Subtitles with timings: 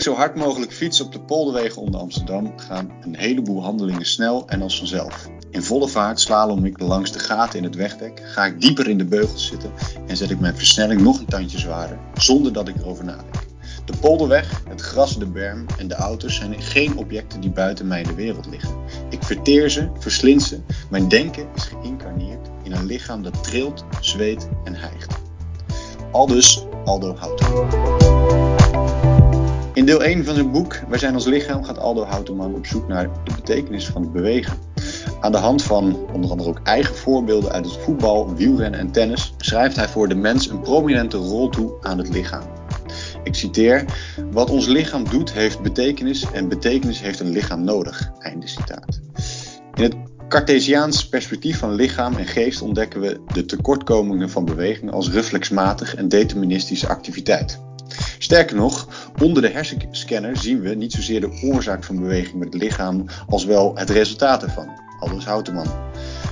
[0.00, 4.48] ik zo hard mogelijk fiets op de polderwegen onder Amsterdam, gaan een heleboel handelingen snel
[4.48, 5.28] en als vanzelf.
[5.50, 8.98] In volle vaart slalom ik langs de gaten in het wegdek, ga ik dieper in
[8.98, 9.72] de beugels zitten
[10.06, 13.34] en zet ik mijn versnelling nog een tandje zwaarder, zonder dat ik erover nadenk.
[13.84, 18.00] De polderweg, het gras, de berm en de auto's zijn geen objecten die buiten mij
[18.00, 18.74] in de wereld liggen.
[19.10, 20.60] Ik verteer ze, verslind ze.
[20.90, 25.14] Mijn denken is geïncarneerd in een lichaam dat trilt, zweet en hijgt.
[26.10, 27.99] Aldus Aldo Houten.
[29.80, 32.88] In deel 1 van zijn boek Wij zijn als lichaam gaat Aldo Houteman op zoek
[32.88, 34.58] naar de betekenis van het bewegen.
[35.20, 39.34] Aan de hand van onder andere ook eigen voorbeelden uit het voetbal, wielrennen en tennis
[39.36, 42.42] schrijft hij voor de mens een prominente rol toe aan het lichaam.
[43.24, 43.84] Ik citeer:
[44.30, 48.10] Wat ons lichaam doet heeft betekenis en betekenis heeft een lichaam nodig.
[48.18, 49.00] Einde citaat.
[49.74, 49.94] In het
[50.28, 56.08] Cartesiaans perspectief van lichaam en geest ontdekken we de tekortkomingen van beweging als reflexmatig en
[56.08, 57.60] deterministische activiteit.
[58.22, 58.88] Sterker nog,
[59.22, 63.44] onder de hersenscanner zien we niet zozeer de oorzaak van beweging met het lichaam als
[63.44, 64.68] wel het resultaat ervan.
[64.98, 65.66] Aldus Houteman.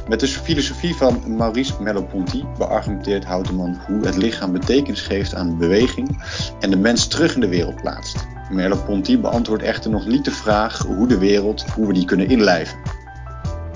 [0.08, 6.22] Met de filosofie van Maurice Merleau-Ponty beargumenteert Houteman hoe het lichaam betekenis geeft aan beweging
[6.61, 8.27] en de mens terug in de wereld plaatst.
[8.50, 12.78] Merleau-Ponty beantwoordt echter nog niet de vraag hoe de wereld, hoe we die kunnen inlijven.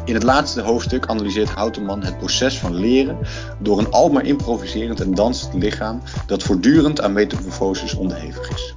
[0.05, 3.19] In het laatste hoofdstuk analyseert Houteman het proces van leren
[3.59, 8.75] door een almaar improviserend en dansend lichaam dat voortdurend aan metamorfoses onderhevig is.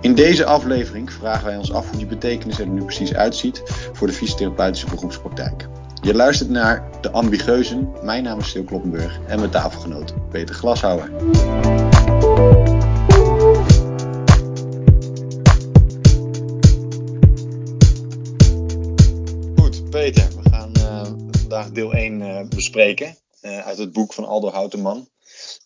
[0.00, 3.62] In deze aflevering vragen wij ons af hoe die betekenis er nu precies uitziet
[3.92, 5.68] voor de fysiotherapeutische beroepspraktijk.
[6.02, 7.88] Je luistert naar De Ambigueuzen.
[8.02, 11.10] Mijn naam is Stil Kloppenburg en mijn tafelgenoot Peter Glashouwer.
[21.62, 25.08] Vandaag deel 1 uh, bespreken uh, uit het boek van Aldo Houteman.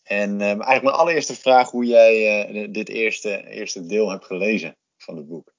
[0.03, 5.29] En eigenlijk mijn allereerste vraag hoe jij dit eerste, eerste deel hebt gelezen van het
[5.29, 5.53] boek.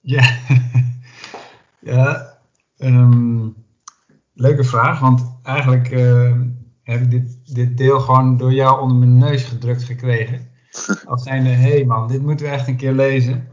[0.00, 0.38] Ja,
[1.92, 2.38] ja
[2.78, 3.66] um,
[4.34, 6.40] leuke vraag, want eigenlijk uh,
[6.82, 10.50] heb ik dit, dit deel gewoon door jou onder mijn neus gedrukt gekregen.
[11.04, 13.48] Als zijnde, hé hey man, dit moeten we echt een keer lezen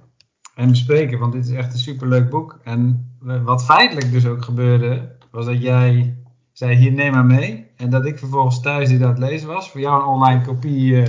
[0.55, 2.59] en bespreken, want dit is echt een superleuk boek.
[2.63, 6.17] En wat feitelijk dus ook gebeurde, was dat jij
[6.51, 7.71] zei, hier neem maar mee.
[7.75, 11.07] En dat ik vervolgens thuis die dat lezen was, voor jou een online kopie uh,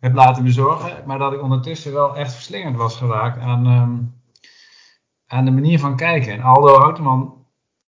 [0.00, 1.02] heb laten bezorgen.
[1.06, 4.14] Maar dat ik ondertussen wel echt verslingerd was geraakt aan, um,
[5.26, 6.32] aan de manier van kijken.
[6.32, 7.44] En Aldo Houteman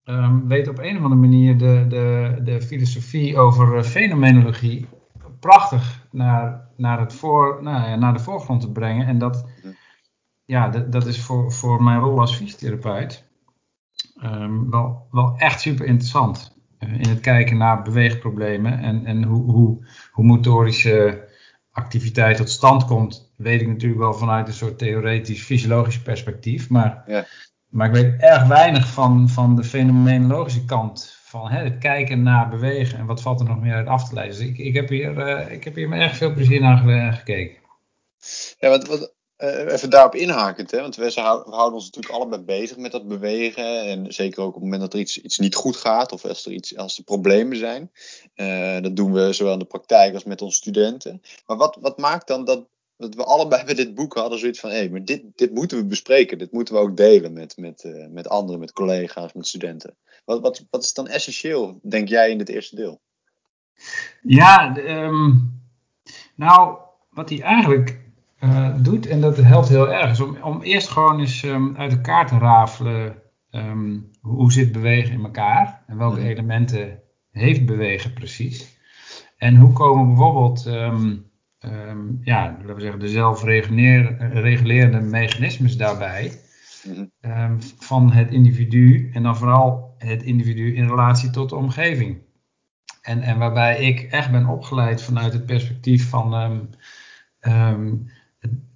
[0.04, 4.88] um, weet op een of andere manier de, de, de filosofie over uh, fenomenologie
[5.40, 9.06] prachtig naar, naar, het voor, nou ja, naar de voorgrond te brengen.
[9.06, 9.46] En dat,
[10.44, 13.27] ja, dat, dat is voor, voor mijn rol als fysiotherapeut
[14.22, 16.56] um, wel, wel echt super interessant.
[16.78, 21.28] Uh, in het kijken naar beweegproblemen en, en hoe, hoe, hoe motorische
[21.72, 26.68] activiteit tot stand komt, weet ik natuurlijk wel vanuit een soort theoretisch fysiologisch perspectief.
[26.68, 27.26] Maar ja.
[27.68, 32.48] Maar ik weet erg weinig van, van de fenomenologische kant van hè, het kijken naar
[32.48, 34.38] bewegen en wat valt er nog meer uit af te leiden.
[34.38, 37.56] Dus ik, ik, heb, hier, uh, ik heb hier met erg veel plezier naar gekeken.
[38.58, 40.80] Ja, wat, wat, uh, even daarop inhakend, hè?
[40.80, 43.84] want we, houden ons natuurlijk allebei bezig met dat bewegen.
[43.84, 46.46] En zeker ook op het moment dat er iets, iets niet goed gaat of als
[46.46, 47.90] er, iets, als er problemen zijn.
[48.36, 51.22] Uh, dat doen we zowel in de praktijk als met onze studenten.
[51.46, 52.66] Maar wat, wat maakt dan dat,
[52.96, 55.78] dat we allebei bij dit boek hadden zoiets van, hé, hey, maar dit, dit moeten
[55.78, 56.38] we bespreken.
[56.38, 59.96] Dit moeten we ook delen met, met, uh, met anderen, met collega's, met studenten.
[60.24, 63.00] Wat, wat, wat is dan essentieel, denk jij, in dit eerste deel?
[64.22, 65.62] Ja, um,
[66.34, 66.78] nou,
[67.10, 68.06] wat hij eigenlijk
[68.40, 71.92] uh, doet, en dat helpt heel erg, is om, om eerst gewoon eens um, uit
[71.92, 73.14] elkaar te rafelen,
[73.50, 75.84] um, hoe, hoe zit bewegen in elkaar?
[75.86, 76.30] En welke mm-hmm.
[76.30, 77.00] elementen
[77.30, 78.78] heeft bewegen precies?
[79.36, 80.66] En hoe komen bijvoorbeeld...
[80.66, 81.26] Um,
[82.22, 86.32] ja, laten we zeggen, de zelfregulerende mechanismes daarbij
[87.20, 92.18] um, van het individu en dan vooral het individu in relatie tot de omgeving.
[93.02, 96.34] En, en waarbij ik echt ben opgeleid vanuit het perspectief van
[97.40, 98.10] um,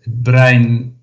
[0.02, 0.96] het, brein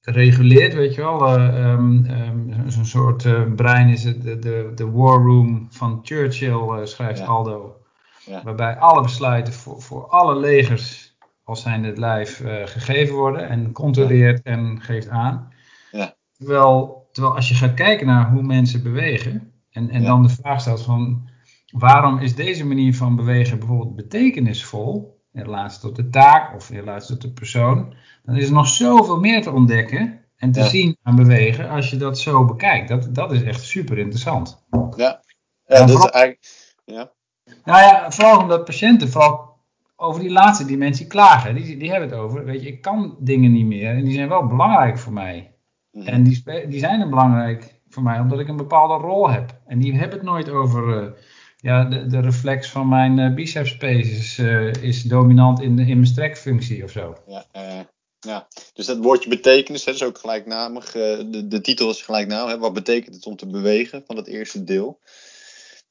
[0.00, 1.38] reguleert, weet je wel.
[1.38, 2.30] Uh,
[2.66, 7.18] Zo'n soort uh, brein is het de, de, de war room van Churchill, uh, schrijft
[7.18, 7.24] ja.
[7.24, 7.76] Aldo.
[8.24, 8.42] Ja.
[8.44, 14.40] Waarbij alle besluiten voor, voor alle legers als zijn het lijf gegeven worden en controleert
[14.44, 14.50] ja.
[14.52, 15.52] en geeft aan.
[15.92, 16.16] Ja.
[16.36, 20.60] Terwijl, terwijl als je gaat kijken naar hoe mensen bewegen en, en dan de vraag
[20.60, 21.28] stelt van
[21.72, 27.16] waarom is deze manier van bewegen bijvoorbeeld betekenisvol relatie tot de taak of in relatie
[27.16, 31.16] tot de persoon, dan is er nog zoveel meer te ontdekken en te zien aan
[31.16, 32.88] bewegen als je dat zo bekijkt.
[32.88, 34.64] Dat, dat is echt super interessant.
[34.70, 35.20] Ja, ja
[35.66, 36.74] dat vooral, is eigenlijk.
[36.84, 37.10] Ja.
[37.64, 39.54] Nou ja, vooral omdat patiënten vooral
[39.96, 41.54] over die laatste dimensie klagen.
[41.54, 44.28] Die, die hebben het over, weet je, ik kan dingen niet meer en die zijn
[44.28, 45.54] wel belangrijk voor mij.
[45.92, 46.06] Mhm.
[46.06, 49.60] En die, die zijn er belangrijk voor mij omdat ik een bepaalde rol heb.
[49.66, 51.10] En die hebben het nooit over, uh,
[51.56, 55.86] ja, de, de reflex van mijn uh, biceps space is, uh, is dominant in, in
[55.86, 57.16] mijn strekfunctie of zo.
[57.26, 57.46] Ja,
[58.20, 58.48] ja.
[58.72, 60.92] dus dat woordje betekenis hè, is ook gelijknamig.
[60.92, 62.52] de, de titel is gelijknamig.
[62.52, 65.00] Hè, wat betekent het om te bewegen van het eerste deel?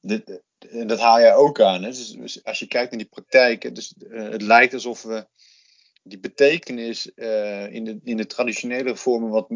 [0.00, 0.40] Dit,
[0.86, 1.82] dat haal jij ook aan.
[1.82, 1.88] Hè?
[1.88, 5.26] Dus, dus als je kijkt naar die praktijk, dus, het lijkt alsof we
[6.02, 7.06] die betekenis
[7.70, 9.48] in, de, in de traditionele vormen wat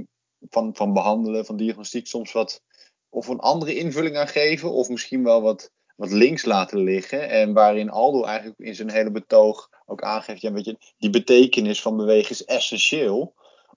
[0.50, 2.62] van, van behandelen, van diagnostiek, soms wat
[3.08, 5.70] of een andere invulling aan geven, of misschien wel wat,
[6.00, 7.29] wat links laten liggen.
[7.29, 11.82] En waarin Aldo eigenlijk in zijn hele betoog ook aangeeft, ja, weet je, die betekenis
[11.82, 13.35] van bewegen is essentieel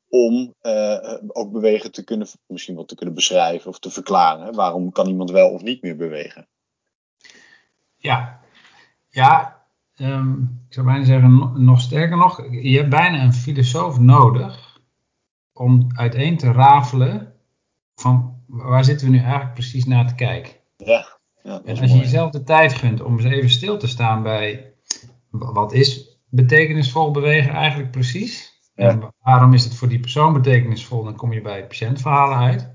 [0.10, 4.56] om uh, ook bewegen te kunnen, misschien wel te kunnen beschrijven of te verklaren.
[4.56, 6.48] Waarom kan iemand wel of niet meer bewegen?
[7.98, 8.40] Ja,
[9.10, 9.64] ja
[9.98, 14.80] um, ik zou bijna zeggen, nog sterker nog, je hebt bijna een filosoof nodig
[15.54, 17.34] om uiteen te rafelen
[17.96, 20.54] van waar zitten we nu eigenlijk precies naar te kijken.
[20.78, 24.24] Ja, ja en als je jezelf de tijd gunt om eens even stil te staan
[24.24, 24.74] bij
[25.30, 28.62] wat is betekenisvol bewegen eigenlijk precies?
[28.76, 31.04] En waarom is het voor die persoon betekenisvol?
[31.04, 32.72] Dan kom je bij patiëntverhalen uit.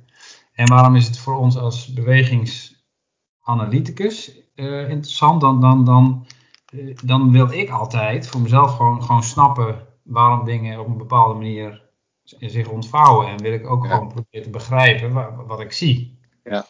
[0.53, 5.41] En waarom is het voor ons als bewegingsanalyticus uh, interessant?
[5.41, 6.27] Dan, dan, dan,
[6.71, 11.35] uh, dan wil ik altijd voor mezelf gewoon, gewoon snappen waarom dingen op een bepaalde
[11.35, 11.87] manier
[12.23, 13.29] zich ontvouwen.
[13.29, 16.19] En wil ik ook gewoon proberen te begrijpen wat, wat ik zie.
[16.45, 16.67] Ja.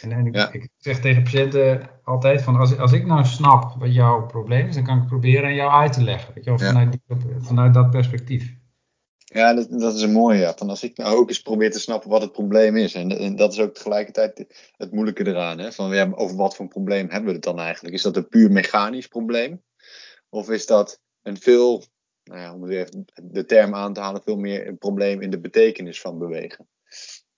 [0.00, 3.94] En, en ik, ik, zeg tegen patiënten altijd van als, als ik nou snap wat
[3.94, 6.34] jouw probleem is, dan kan ik proberen aan jou uit te leggen.
[6.34, 6.98] Weet je, vanuit,
[7.38, 8.54] vanuit dat perspectief.
[9.18, 10.38] Ja, dat, dat is een mooie.
[10.38, 10.54] Ja.
[10.56, 12.94] Van als ik nou ook eens probeer te snappen wat het probleem is.
[12.94, 14.46] En, en dat is ook tegelijkertijd
[14.76, 15.58] het moeilijke eraan.
[15.58, 15.72] Hè?
[15.72, 17.94] Van, ja, over wat voor een probleem hebben we het dan eigenlijk?
[17.94, 19.62] Is dat een puur mechanisch probleem?
[20.28, 21.84] Of is dat een veel
[22.24, 25.40] nou ja, om even de term aan te halen, veel meer een probleem in de
[25.40, 26.68] betekenis van bewegen.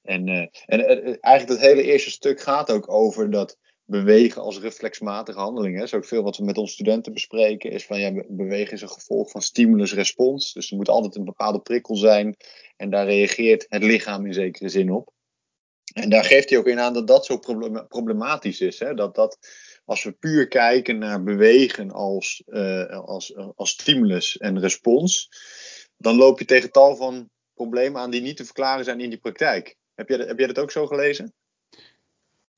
[0.09, 4.61] En, uh, en uh, eigenlijk het hele eerste stuk gaat ook over dat bewegen als
[4.61, 5.75] reflexmatige handeling.
[5.75, 5.81] Hè.
[5.81, 7.71] Dat is ook veel wat we met onze studenten bespreken.
[7.71, 10.53] Is van ja, bewegen is een gevolg van stimulus-respons.
[10.53, 12.37] Dus er moet altijd een bepaalde prikkel zijn.
[12.77, 15.13] En daar reageert het lichaam in zekere zin op.
[15.95, 17.39] En daar geeft hij ook in aan dat dat zo
[17.89, 18.79] problematisch is.
[18.79, 18.95] Hè?
[18.95, 19.39] Dat dat
[19.85, 25.29] als we puur kijken naar bewegen als, uh, als, als stimulus en respons,
[25.97, 29.19] dan loop je tegen tal van problemen aan die niet te verklaren zijn in die
[29.19, 29.77] praktijk.
[30.07, 31.33] Heb jij, dat ook zo gelezen?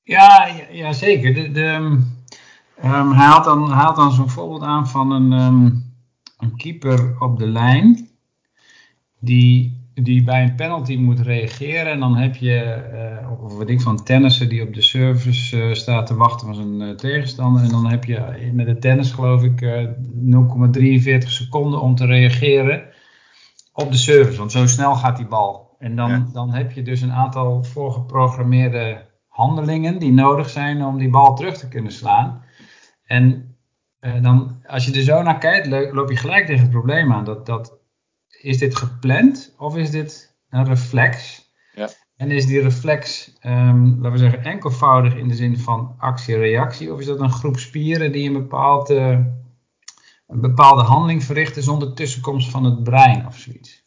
[0.03, 1.33] Ja, ja, zeker.
[1.33, 5.93] De, de, um, hij haalt dan, haalt dan zo'n voorbeeld aan van een, um,
[6.37, 8.09] een keeper op de lijn.
[9.19, 11.91] Die die bij een penalty moet reageren.
[11.91, 12.89] En dan heb je,
[13.21, 16.55] uh, of wat ik van tennissen die op de service uh, staat te wachten van
[16.55, 17.63] zijn uh, tegenstander.
[17.63, 22.83] En dan heb je met de tennis geloof ik 0,43 seconden om te reageren
[23.73, 24.37] op de service.
[24.37, 25.70] Want zo snel gaat die bal.
[25.81, 31.09] En dan, dan heb je dus een aantal voorgeprogrammeerde handelingen die nodig zijn om die
[31.09, 32.43] bal terug te kunnen slaan.
[33.05, 33.55] En
[34.21, 37.23] dan, als je er zo naar kijkt, loop je gelijk tegen het probleem aan.
[37.23, 37.79] Dat, dat
[38.41, 41.45] is dit gepland of is dit een reflex?
[41.75, 41.89] Ja.
[42.15, 46.93] En is die reflex, um, laten we zeggen, enkelvoudig in de zin van actie-reactie?
[46.93, 49.19] Of is dat een groep spieren die een, bepaald, uh,
[50.27, 53.80] een bepaalde handeling verrichten zonder tussenkomst van het brein of zoiets?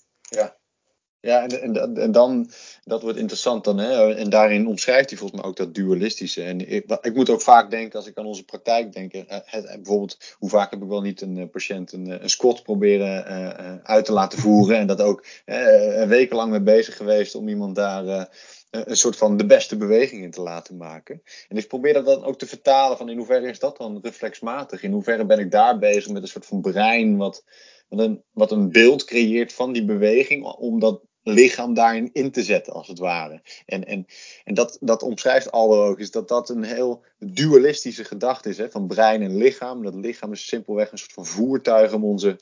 [1.25, 2.50] Ja, en, en, dan,
[2.85, 3.78] dat wordt interessant dan.
[3.78, 4.14] Hè?
[4.14, 6.43] En daarin omschrijft hij volgens mij ook dat dualistische.
[6.43, 9.12] En ik, ik moet ook vaak denken, als ik aan onze praktijk denk,
[9.52, 13.25] bijvoorbeeld, hoe vaak heb ik wel niet een uh, patiënt een, eh, een squat proberen
[13.28, 14.78] uh, uit te laten voeren.
[14.78, 18.28] En dat ook uh, wekenlang mee bezig geweest om iemand daar
[18.71, 21.23] een soort van de beste beweging in te laten maken.
[21.49, 24.83] En ik probeer dat dan ook te vertalen van in hoeverre is dat dan reflexmatig?
[24.83, 27.45] In hoeverre ben ik daar bezig met een soort van brein wat,
[27.88, 32.43] wat, een, wat een beeld creëert van die beweging, om dat lichaam daarin in te
[32.43, 33.43] zetten, als het ware.
[33.66, 34.07] En, en,
[34.45, 38.71] en dat, dat omschrijft Aldo ook, is dat dat een heel dualistische gedachte is, hè,
[38.71, 39.83] van brein en lichaam.
[39.83, 42.38] Dat lichaam is simpelweg een soort van voertuig om onze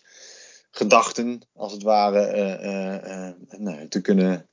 [0.70, 4.48] gedachten, als het ware, uh, uh, nou, te kunnen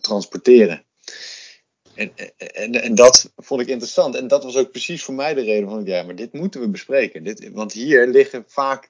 [0.00, 0.84] transporteren.
[1.94, 4.14] En, en, en, dat vond ik interessant.
[4.14, 6.68] En dat was ook precies voor mij de reden van, ja, maar dit moeten we
[6.68, 7.24] bespreken.
[7.24, 8.89] Dit, want hier liggen vaak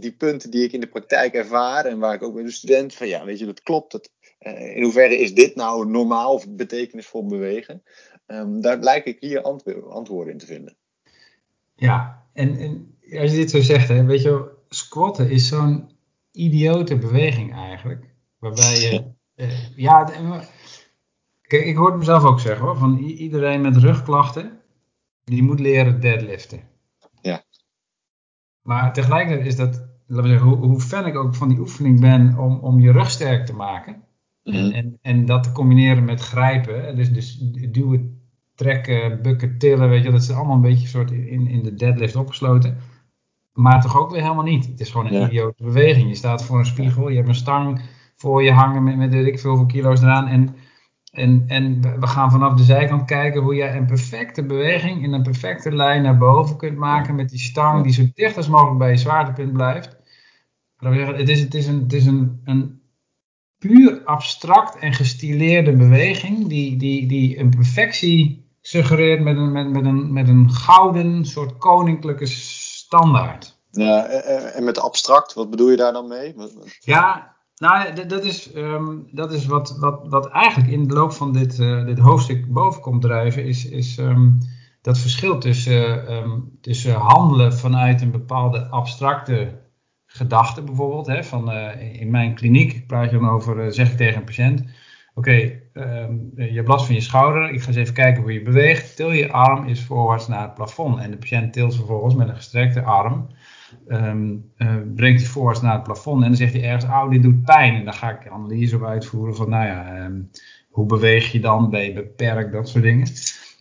[0.00, 2.94] die punten die ik in de praktijk ervaar en waar ik ook met de student
[2.94, 3.92] van ja, weet je, dat klopt.
[3.92, 4.10] Dat,
[4.40, 7.82] uh, in hoeverre is dit nou normaal of betekenisvol bewegen?
[8.26, 9.42] Um, daar lijkt ik hier
[9.88, 10.76] antwoorden in te vinden.
[11.74, 15.90] Ja, en, en als je dit zo zegt, hè, weet je, squatten is zo'n
[16.32, 18.04] idiote beweging eigenlijk.
[18.38, 19.04] Waarbij je,
[19.36, 20.04] uh, ja,
[21.42, 24.60] kijk, ik hoor het mezelf ook zeggen hoor, van iedereen met rugklachten,
[25.24, 26.72] die moet leren deadliften.
[28.64, 32.00] Maar tegelijkertijd is dat, laten we zeggen, hoe, hoe fan ik ook van die oefening
[32.00, 34.02] ben om, om je rug sterk te maken.
[34.44, 34.56] Mhm.
[34.56, 36.96] En, en, en dat te combineren met grijpen.
[36.96, 37.38] Dus, dus
[37.70, 38.20] duwen,
[38.54, 42.16] trekken, bukken, tillen, weet je, dat is allemaal een beetje soort in, in de deadlift
[42.16, 42.76] opgesloten.
[43.52, 44.66] Maar toch ook weer helemaal niet.
[44.66, 45.26] Het is gewoon een Ja.
[45.26, 46.08] idiote beweging.
[46.08, 47.80] Je staat voor een spiegel, je hebt een stang
[48.16, 50.26] voor je hangen met, met weet ik veel kilo's eraan.
[50.26, 50.56] En,
[51.12, 55.22] en, en we gaan vanaf de zijkant kijken hoe je een perfecte beweging in een
[55.22, 58.90] perfecte lijn naar boven kunt maken met die stang die zo dicht als mogelijk bij
[58.90, 59.93] je zwaartepunt blijft.
[60.92, 62.82] Het is, het is, een, het is een, een
[63.58, 69.84] puur abstract en gestileerde beweging die, die, die een perfectie suggereert met een, met, met,
[69.84, 73.58] een, met een gouden soort koninklijke standaard.
[73.70, 76.34] Ja, en- met abstract, wat bedoel je daar dan mee?
[76.80, 81.32] Ja, nou, dat is, ehm, dat is wat, wat, wat eigenlijk in de loop van
[81.32, 84.30] dit, eh, dit hoofdstuk boven komt drijven, is, is ehm,
[84.82, 89.62] dat verschil tussen, ehm, tussen handelen vanuit een bepaalde abstracte
[90.16, 91.06] gedachte bijvoorbeeld.
[91.06, 94.24] Hè, van, eh, in mijn kliniek praat je dan over, eh, zeg ik tegen een
[94.24, 94.64] patiënt,
[95.14, 98.96] oké, ehm, je hebt van je schouder, ik ga eens even kijken hoe je beweegt,
[98.96, 100.98] til je arm is voorwaarts naar het plafond.
[100.98, 103.26] En de patiënt tilt vervolgens met een gestrekte arm
[103.88, 107.22] ehm, eh, brengt hij voorwaarts naar het plafond en dan zegt hij ergens, oh, dit
[107.22, 107.74] doet pijn.
[107.74, 110.20] En dan ga ik analyse op uitvoeren van, nou ja, ehm,
[110.70, 113.06] hoe beweeg je dan, ben je beperkt, dat soort dingen.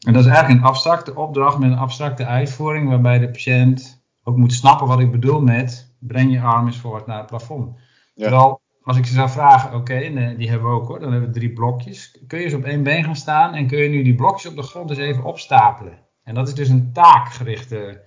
[0.07, 4.37] En dat is eigenlijk een abstracte opdracht met een abstracte uitvoering, waarbij de patiënt ook
[4.37, 7.77] moet snappen wat ik bedoel met, breng je arm eens voorwaarts naar het plafond.
[8.13, 8.23] Ja.
[8.27, 9.99] Terwijl, als ik ze zou vragen, oké,
[10.37, 12.23] die hebben we ook hoor, dan hebben we drie blokjes.
[12.27, 14.55] Kun je eens op één been gaan staan en kun je nu die blokjes op
[14.57, 15.99] de grond eens even opstapelen.
[16.23, 18.01] En dat is dus een taakgerichte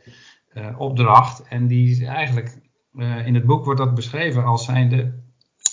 [0.52, 1.42] eh, opdracht.
[1.48, 2.58] En die is eigenlijk,
[2.92, 5.24] eh, in het boek wordt dat beschreven als zijnde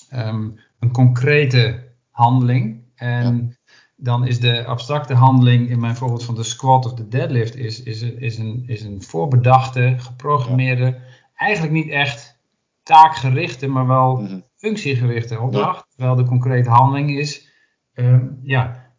[0.10, 0.50] ehm,
[0.80, 2.82] een concrete handeling.
[2.96, 3.58] En
[3.96, 7.84] dan is de abstracte handeling in mijn voorbeeld van de squat of de deadlift is,
[7.84, 10.98] is, een- is, een, is een voorbedachte, geprogrammeerde,
[11.44, 12.38] eigenlijk niet echt
[12.84, 14.40] taakgerichte, maar wel Mhm.
[14.56, 15.86] functiegerichte opdracht.
[15.96, 17.50] Terwijl de concrete handeling is,
[17.94, 18.92] ehm, ja,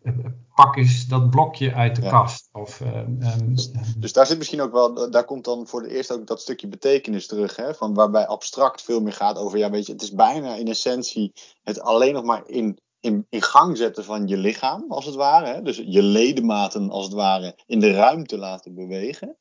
[0.55, 2.11] pak eens dat blokje uit de Ja.
[2.11, 2.49] kast.
[2.53, 3.55] Of, ehm, ehm,
[3.97, 6.69] Dus daar zit misschien ook wel, daar komt dan voor het eerst ook dat stukje
[6.69, 7.75] betekenis terug, hè?
[7.75, 11.33] Van waarbij abstract veel meer gaat over, ja, weet je, het is bijna in essentie
[11.63, 15.47] het alleen nog maar in, in, in gang zetten van je lichaam, als het ware.
[15.47, 15.63] Hè?
[15.63, 19.37] Dus je ledematen, als het ware, in de ruimte laten bewegen.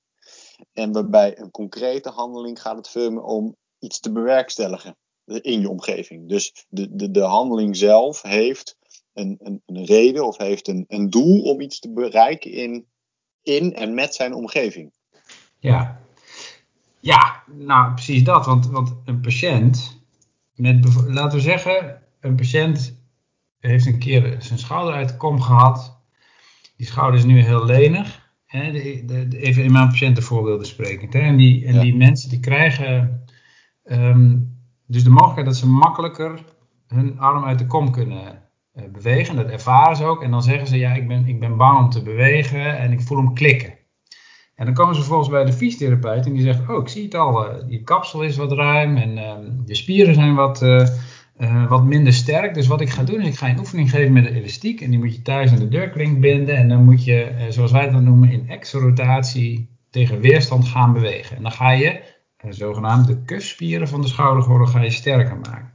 [0.73, 5.69] En waarbij een concrete handeling gaat het veel meer om iets te bewerkstelligen in je
[5.69, 6.29] omgeving.
[6.29, 8.77] Dus de, de, de handeling zelf heeft
[9.13, 12.85] een, een, een reden of heeft een, een doel om iets te bereiken in,
[13.41, 14.91] in en met zijn omgeving.
[15.59, 16.01] Ja.
[16.99, 18.45] Ja, nou precies dat.
[18.45, 20.01] Want, want een patiënt,
[20.55, 22.97] met, laten we zeggen, een patiënt
[23.59, 25.97] heeft een keer zijn schouder uit de kom gehad.
[26.77, 28.22] Die schouder is nu heel lenig.
[28.53, 31.13] Hè, de, de, de- even in mijn patiëntenvoorbeelden sprekend.
[31.13, 31.81] Hè, en die, en Ja.
[31.81, 33.23] die mensen die krijgen
[33.83, 34.37] ehm,
[34.87, 36.43] dus de mogelijkheid dat ze makkelijker
[36.87, 38.41] hun arm uit de kom kunnen
[38.73, 39.35] eh, bewegen.
[39.35, 40.23] Dat ervaren ze ook.
[40.23, 43.01] En dan zeggen ze, ja, ik ben, ik ben bang om te bewegen en ik
[43.01, 43.73] voel hem klikken.
[44.55, 47.15] En dan komen ze vervolgens bij de fysiotherapeut en die zegt, oh, ik zie het
[47.15, 50.61] al, eh, die kapsel is wat ruim en ehm, de spieren zijn wat,
[51.37, 52.53] eh, wat minder sterk.
[52.53, 54.89] Dus wat ik ga doen is, ik ga een oefening geven met een elastiek en
[54.89, 56.55] die moet je thuis aan de deurklink binden.
[56.55, 61.35] En dan moet je, eh, zoals wij dat noemen, in exorotatie tegen weerstand gaan bewegen.
[61.37, 61.89] En dan ga je,
[62.37, 65.71] eh, zogenaamd de kufspieren van de schoudergordel, ga je sterker maken.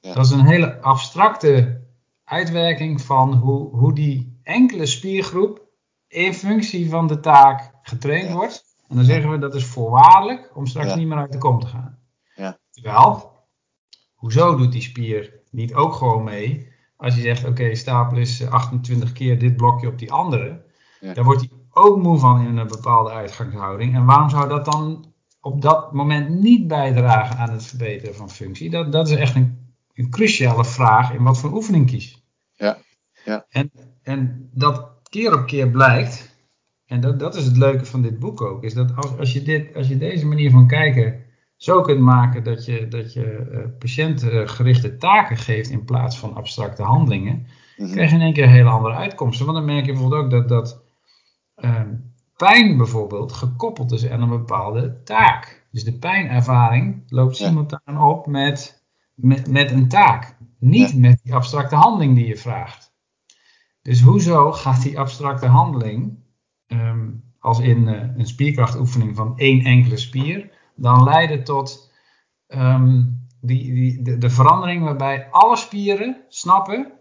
[0.00, 0.14] Ja.
[0.14, 1.80] Dat is een hele abstracte
[2.24, 5.66] uitwerking van hoe, hoe die enkele spiergroep
[6.08, 8.34] in functie van de taak getraind Ja.
[8.34, 8.64] wordt.
[8.88, 10.96] En dan zeggen we dat is voorwaardelijk om straks Ja.
[10.96, 11.98] niet meer uit de kom te gaan.
[12.34, 12.58] Ja.
[12.70, 13.32] Terwijl,
[14.18, 16.68] hoezo doet die spier niet ook gewoon mee?
[16.96, 20.62] Als je zegt, oké, stapel is eh, 28 keer dit blokje op die andere.
[21.00, 21.14] Ja.
[21.14, 23.94] Daar wordt hij ook moe van in een bepaalde uitgangshouding.
[23.94, 28.70] En waarom zou dat dan op dat moment niet bijdragen aan het verbeteren van functie?
[28.70, 32.22] Dat, dat is echt een, een cruciale vraag in wat voor oefening kies.
[32.54, 32.78] Ja.
[33.24, 33.46] Ja.
[33.48, 33.70] En,
[34.02, 36.36] en dat keer op keer blijkt,
[36.86, 39.42] en dat, dat is het leuke van dit boek ook, is dat als, als, je,
[39.42, 41.24] dit, als je deze manier van kijken
[41.58, 46.82] zo kunt maken dat je, dat je eh, patiëntgerichte taken geeft in plaats van abstracte
[46.82, 47.46] handelingen,
[47.76, 47.90] Mhm.
[47.92, 49.46] krijg je in één keer hele andere uitkomsten.
[49.46, 50.82] Want dan merk je bijvoorbeeld ook dat, dat
[51.54, 51.94] ehm,
[52.36, 55.66] pijn bijvoorbeeld gekoppeld is aan een bepaalde taak.
[55.70, 57.46] Dus de pijnervaring loopt Ja.
[57.46, 58.84] simultaan op met,
[59.14, 60.36] met, met een taak.
[60.58, 60.98] Niet Ja.
[60.98, 62.92] met die abstracte handeling die je vraagt.
[63.82, 66.18] Dus hoezo gaat die abstracte handeling,
[66.66, 71.92] ehm, als in eh, een spierkrachtoefening van één enkele spier, dan leiden tot
[72.46, 73.02] ehm,
[73.40, 76.92] die, die, de, de verandering waarbij alle spieren snappen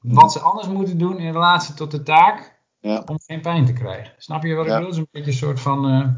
[0.00, 3.02] wat ze anders moeten doen in relatie tot de taak Ja.
[3.06, 4.14] om geen pijn te krijgen.
[4.18, 4.76] Snap je wat ik Ja.
[4.78, 4.90] bedoel?
[4.92, 6.08] Het is een beetje een soort van eh,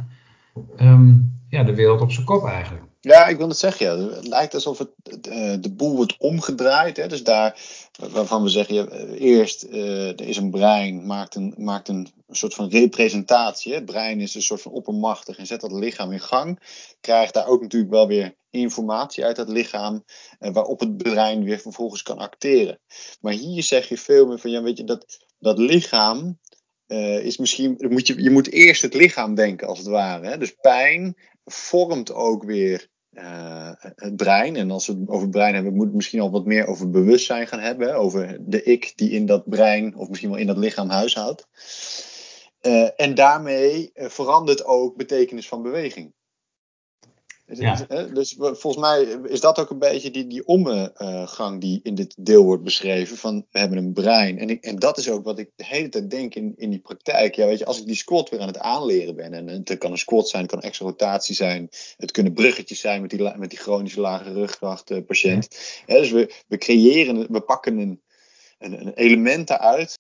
[0.86, 1.14] ehm,
[1.48, 2.84] ja, de wereld op zijn kop eigenlijk.
[3.08, 3.86] Ja, ik wil het zeggen.
[3.86, 4.14] Ja.
[4.14, 4.90] Het lijkt alsof het,
[5.28, 6.96] uh, de boel wordt omgedraaid.
[6.96, 7.06] Hè?
[7.06, 7.60] Dus daar
[8.12, 12.54] waarvan we zeggen, ja, eerst uh, er is een brein, maakt een, maakt een soort
[12.54, 13.72] van representatie.
[13.72, 13.78] Hè?
[13.78, 16.58] Het brein is een soort van oppermachtig en zet dat lichaam in gang.
[17.00, 20.04] Krijgt daar ook natuurlijk wel weer informatie uit dat lichaam,
[20.38, 22.78] waarop het brein weer vervolgens kan acteren.
[23.20, 26.38] Maar hier zeg je veel meer van, ja, weet je, dat, dat lichaam
[27.22, 30.26] is misschien, moet je, je moet eerst het lichaam denken als het ware.
[30.26, 30.38] Hè?
[30.38, 32.88] Dus pijn vormt ook weer
[33.18, 34.56] uh, het brein.
[34.56, 36.90] En als we het over het brein hebben, moeten we misschien al wat meer over
[36.90, 37.94] bewustzijn gaan hebben.
[37.94, 41.46] Over de ik die in dat brein, of misschien wel in dat lichaam huishoudt.
[42.62, 46.12] Uh, en daarmee verandert ook betekenis van beweging.
[47.52, 47.86] Ja.
[48.14, 52.44] Dus volgens mij is dat ook een beetje die, die omgang die in dit deel
[52.44, 53.16] wordt beschreven.
[53.16, 54.38] Van we hebben een brein.
[54.38, 56.78] En, ik, en dat is ook wat ik de hele tijd denk in, in die
[56.78, 57.34] praktijk.
[57.34, 59.32] Ja, weet je, als ik die squat weer aan het aanleren ben.
[59.32, 61.68] En het kan een squat zijn, het kan extra rotatie zijn.
[61.96, 65.56] Het kunnen bruggetjes zijn met die, met die chronische lage rugkracht uh, patiënt.
[65.86, 65.94] Ja.
[65.94, 68.02] dus we, we creëren, we pakken een,
[68.58, 69.98] een, een element eruit.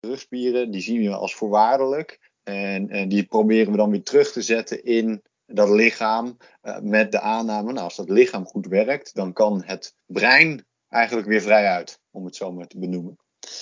[0.00, 2.30] Rugspieren, die zien we als voorwaardelijk.
[2.42, 7.12] En, en die proberen we dan weer terug te zetten in dat lichaam uh, met
[7.12, 11.66] de aanname, nou, als dat lichaam goed werkt, dan kan het brein eigenlijk weer vrij
[11.66, 13.16] uit, om het zo maar te benoemen.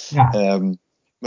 [0.08, 0.52] Ja.
[0.52, 0.78] Um,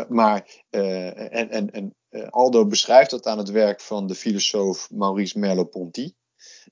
[0.07, 4.89] maar, uh, en, en, en uh, Aldo beschrijft dat aan het werk van de filosoof
[4.91, 6.13] Maurice Merleau-Ponty.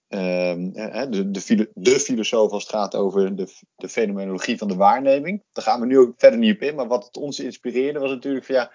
[0.08, 5.44] Um, de, de, de, filosoof als het gaat over de, de fenomenologie van de waarneming.
[5.52, 8.10] Daar gaan we nu ook verder niet op in, maar wat het ons inspireerde was
[8.10, 8.72] natuurlijk van ja,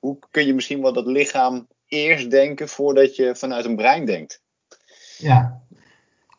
[0.00, 4.42] hoe kun je misschien wel dat lichaam eerst denken voordat je vanuit een brein denkt?
[5.18, 5.62] Ja,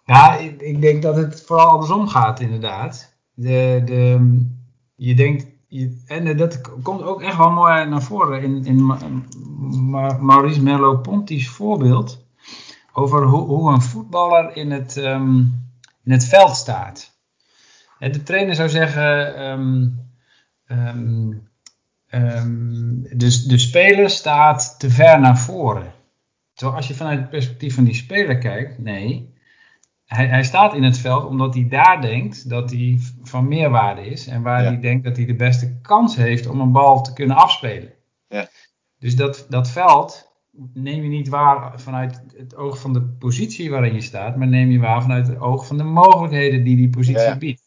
[0.05, 3.15] ja ik, ik, denk dat het vooral andersom gaat, inderdaad.
[3.33, 4.39] De, de,
[4.95, 8.85] je denkt, je, en dat komt ook echt wel mooi naar voren in, in
[10.19, 12.25] Maurice Merleau-Ponty's voorbeeld
[12.93, 15.37] over hoe, hoe, een voetballer in het, um,
[16.03, 17.13] in het veld staat.
[17.99, 20.07] De trainer zou zeggen,
[23.17, 25.93] de, de speler staat te ver naar voren.
[26.55, 29.33] Terwijl als je vanuit het perspectief van die speler kijkt, nee.
[30.05, 34.27] Hij, hij staat in het veld omdat hij daar denkt dat hij van meerwaarde is.
[34.27, 37.35] En waar hij denkt dat hij de beste kans heeft om een bal te kunnen
[37.35, 37.93] afspelen.
[38.27, 38.47] Ja.
[38.99, 40.31] Dus dat, dat veld
[40.73, 44.35] neem je niet waar vanuit het oog van de positie waarin je staat.
[44.35, 47.37] Maar neem je waar vanuit het oog van de mogelijkheden die die positie ja.
[47.37, 47.61] biedt.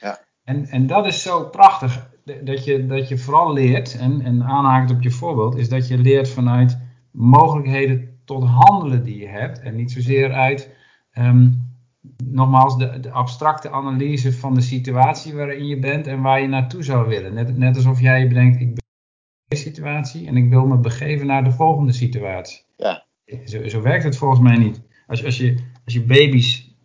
[0.00, 0.18] Ja.
[0.44, 2.12] En, en dat is zo prachtig.
[2.42, 5.98] Dat je, dat je vooral leert, en, en aanhakend op je voorbeeld, is dat je
[5.98, 6.78] leert vanuit
[7.10, 9.60] mogelijkheden tot handelen die je hebt.
[9.60, 10.74] En niet zozeer uit,
[11.18, 11.72] um,
[12.24, 16.82] nogmaals, de, de, abstracte analyse van de situatie waarin je bent en waar je naartoe
[16.82, 17.34] zou willen.
[17.34, 21.26] Net, net alsof jij bedenkt, ik ben in deze situatie en ik wil me begeven
[21.26, 22.62] naar de volgende situatie.
[22.76, 23.04] Ja.
[23.44, 24.82] Zo, zo werkt het volgens mij niet.
[25.06, 26.76] Als, als, je, als je baby's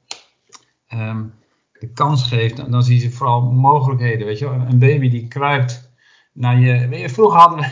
[0.94, 1.34] um,
[1.80, 4.26] de kans geeft, dan, dan zie je vooral mogelijkheden.
[4.26, 4.60] Weet je wel?
[4.60, 5.92] Een baby die kruipt
[6.34, 6.88] naar je.
[6.88, 7.72] Weet je, vroeger hadden we,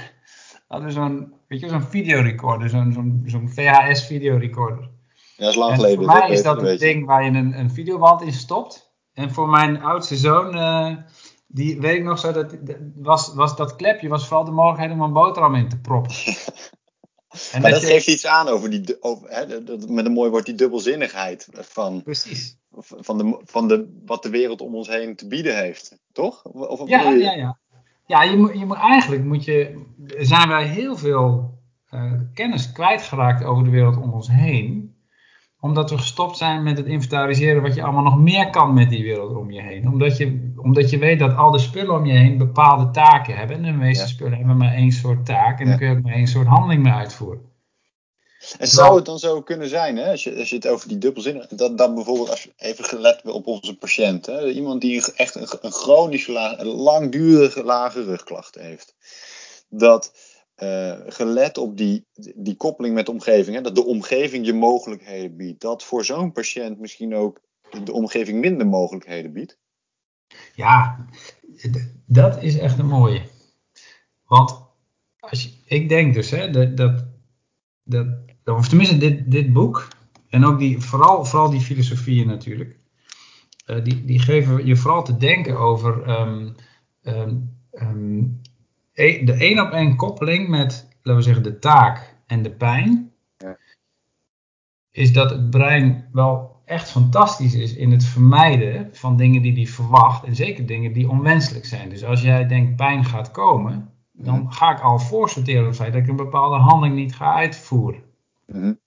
[0.67, 4.89] hadden we zo'n weet je, zo'n videorecorder, zo'n zo'n zo'n VHS videorecorder.
[5.13, 6.05] Ja, dat is lang geleden.
[6.05, 8.91] Voor mij is dat het ding waar je een, een videoband in stopt.
[9.13, 10.97] En voor mijn oudste zoon, uh,
[11.47, 12.57] die weet ik nog zo, dat,
[12.95, 16.15] was, was dat klepje was vooral de mogelijkheid om een boterham in te proppen.
[17.51, 20.29] En maar dat, dat geeft iets aan over die, over, hè, dat, met een mooi
[20.29, 22.57] woord, die dubbelzinnigheid van, Precies.
[22.79, 26.43] van, de, van de, wat de wereld om ons heen te bieden heeft, toch?
[26.43, 27.33] Of, of ja, ja, ja.
[27.35, 27.57] Ja,
[28.07, 29.85] je moet, je moet, eigenlijk moet je,
[30.17, 31.59] zijn wij heel veel
[31.93, 34.95] uh, kennis kwijtgeraakt over de wereld om ons heen.
[35.59, 39.03] Omdat we gestopt zijn met het inventariseren wat je allemaal nog meer kan met die
[39.03, 39.89] wereld om je heen.
[39.89, 43.55] Omdat je, omdat je weet dat al de spullen om je heen bepaalde taken hebben.
[43.55, 45.59] En de meeste spullen hebben maar één soort taak.
[45.59, 45.69] En ja.
[45.69, 47.41] dan kun je ook maar één soort handeling mee uitvoeren.
[48.57, 50.97] En zou het dan zo kunnen zijn, hè, als, je, als je het over die
[50.97, 55.35] dubbelzin, dat, dat bijvoorbeeld als je even gelet op onze patiënt, hè, iemand die echt
[55.35, 58.95] een, een chronische, langdurige lage rugklacht heeft,
[59.69, 60.13] dat
[60.57, 65.35] uh, gelet op die, die koppeling met de omgeving, hè, dat de omgeving je mogelijkheden
[65.35, 67.41] biedt, dat voor zo'n patiënt misschien ook
[67.83, 69.57] de omgeving minder mogelijkheden biedt?
[70.55, 71.07] Ja,
[72.05, 73.21] dat is echt een mooie.
[74.25, 74.65] Want
[75.19, 77.05] als je, ik denk dus hè, dat, dat,
[77.87, 78.07] dat
[78.55, 79.87] of tenminste dit, dit boek,
[80.29, 82.77] en ook die, vooral, vooral die filosofieën natuurlijk,
[83.67, 86.55] uh, die, die geven je vooral te denken over um,
[87.03, 88.41] um, um,
[88.93, 93.11] de één op één koppeling met, laten we zeggen, de taak en de pijn.
[93.37, 93.57] Ja.
[94.91, 99.67] Is dat het brein wel echt fantastisch is in het vermijden van dingen die hij
[99.67, 100.23] verwacht.
[100.23, 101.89] En zeker dingen die onwenselijk zijn.
[101.89, 105.93] Dus als jij denkt pijn gaat komen, dan ga ik al voorsorteren op het feit
[105.93, 108.01] dat ik een bepaalde handeling niet ga uitvoeren.
[108.45, 108.79] Mm -hmm.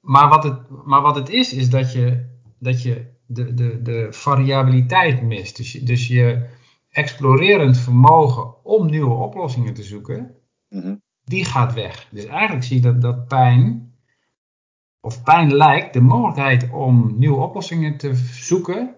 [0.00, 4.06] maar, wat het, maar wat het is, is dat je dat je de, de, de
[4.10, 5.56] variabiliteit mist.
[5.56, 6.46] Dus, je- dus je
[6.90, 10.34] explorerend vermogen om nieuwe oplossingen te zoeken,
[10.68, 10.94] Mhm.
[11.24, 12.08] die gaat weg.
[12.10, 13.94] Dus eigenlijk zie je dat, dat pijn,
[15.00, 18.94] of pijn lijkt, de mogelijkheid om nieuwe oplossingen te zoeken,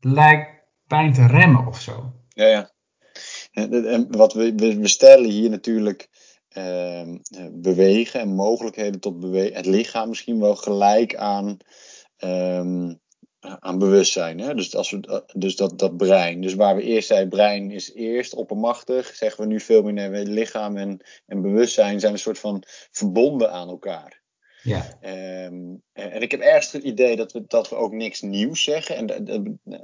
[0.00, 0.50] lijkt
[0.86, 2.12] pijn te remmen of zo.
[2.28, 2.70] Ja, ja.
[3.54, 6.08] En, wat we, we, stellen hier natuurlijk
[6.48, 9.56] ehm, eh, bewegen en mogelijkheden tot bewegen.
[9.56, 11.56] Het lichaam misschien wel gelijk aan,
[12.16, 12.94] ehm,
[13.40, 14.38] aan bewustzijn.
[14.40, 14.54] Hè?
[14.54, 16.40] Dus, als we, dus dat, dat brein.
[16.40, 20.76] Dus waar we eerst zeiden, brein is eerst oppermachtig, zeggen we nu veel meer lichaam
[20.76, 24.23] en, en bewustzijn zijn een soort van verbonden aan elkaar.
[24.64, 28.62] Ja, Ehm, en ik heb ergens het idee dat we, dat we ook niks nieuws
[28.62, 28.96] zeggen.
[28.96, 29.26] En dat,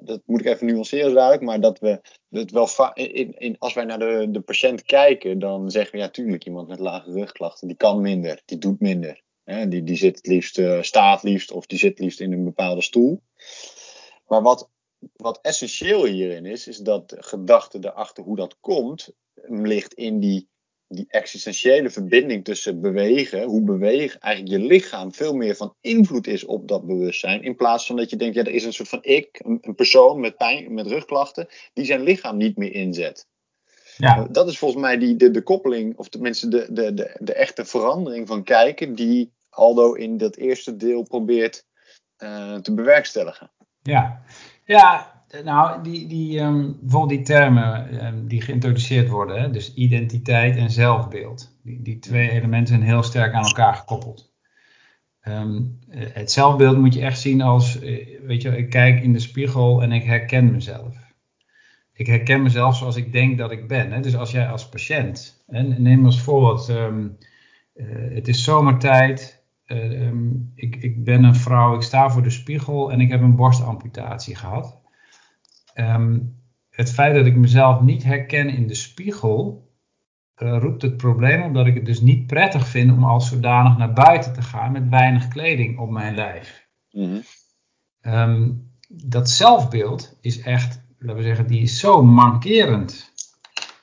[0.00, 1.42] dat, moet ik even nuanceren duidelijk.
[1.42, 5.92] Maar dat we het wel in, als wij naar de, de patiënt kijken, dan zeggen
[5.92, 9.22] we ja, tuurlijk, iemand met lage rugklachten, die kan minder, die doet minder.
[9.44, 12.44] Hè, die, die zit het liefst, eh, staat liefst of die zit liefst in een
[12.44, 13.22] bepaalde stoel.
[14.26, 14.70] Maar wat,
[15.16, 19.12] wat essentieel hierin is, is dat de gedachte erachter hoe dat komt,
[19.48, 20.48] ligt in die
[20.92, 26.44] die existentiële verbinding tussen bewegen, hoe bewegen eigenlijk je lichaam veel meer van invloed is
[26.44, 27.42] op dat bewustzijn.
[27.42, 29.74] In plaats van dat je denkt, ja, er is een soort van ik, een, een
[29.74, 33.26] persoon met pijn, met rugklachten, die zijn lichaam niet meer inzet.
[33.96, 37.34] ja, Dat is volgens mij die, de, de koppeling, of tenminste de, de, de, de
[37.34, 41.66] echte verandering van kijken, die Aldo in dat eerste deel probeert
[42.16, 43.50] eh, te bewerkstelligen.
[43.82, 44.22] ja.
[44.64, 50.56] Ja, nou, die, die, ehm, bijvoorbeeld die termen ehm, die geïntroduceerd worden, hè, dus identiteit
[50.56, 51.56] en zelfbeeld.
[51.62, 54.32] Die, die twee elementen zijn heel sterk aan elkaar gekoppeld.
[55.20, 55.44] Eh,
[55.90, 59.82] het zelfbeeld moet je echt zien als, eh, weet je, ik kijk in de spiegel
[59.82, 60.96] en ik herken mezelf.
[61.92, 63.92] Ik herken mezelf zoals ik denk dat ik ben.
[63.92, 64.00] Hè?
[64.00, 65.44] Dus als jij als patiënt,
[65.78, 66.94] neem als voorbeeld, eh,
[68.14, 73.00] het is zomertijd, ehm, ik, ik ben een vrouw, ik sta voor de spiegel en
[73.00, 74.79] ik heb een borstamputatie gehad.
[75.74, 76.18] Ehm,
[76.70, 79.68] het feit dat ik mezelf niet herken in de spiegel,
[80.34, 83.76] eh, roept het probleem op dat ik het dus niet prettig vind om als zodanig
[83.76, 86.68] naar buiten te gaan met weinig kleding op mijn lijf.
[86.90, 87.20] Mhm.
[88.00, 88.50] Ehm,
[88.88, 93.12] dat zelfbeeld is echt, laten we zeggen, die is zo mankerend.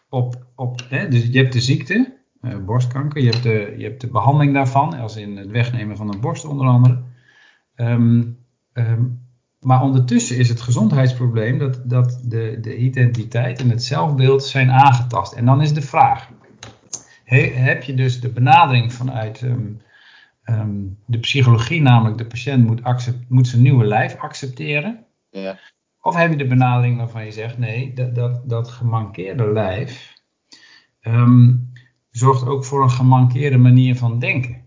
[0.09, 4.01] Op, op, hè, dus je hebt de ziekte, eh, borstkanker, je hebt, de, je hebt
[4.01, 7.03] de behandeling daarvan, als in het wegnemen van een borst onder andere.
[7.75, 8.23] Ehm,
[9.59, 15.33] maar ondertussen is het gezondheidsprobleem dat, dat de, de identiteit en het zelfbeeld zijn aangetast.
[15.33, 16.29] En dan is de vraag,
[17.23, 19.71] he- heb je dus de benadering vanuit ehm,
[20.43, 25.05] ehm, de psychologie, namelijk de patiënt moet, accep- moet zijn nieuwe lijf accepteren?
[25.29, 25.59] Ja.
[26.01, 30.13] Of heb je de benadering waarvan je zegt, nee, dat, dat, dat gemankeerde lijf
[30.99, 31.55] ehm,
[32.11, 34.65] zorgt ook voor een gemankeerde manier van denken.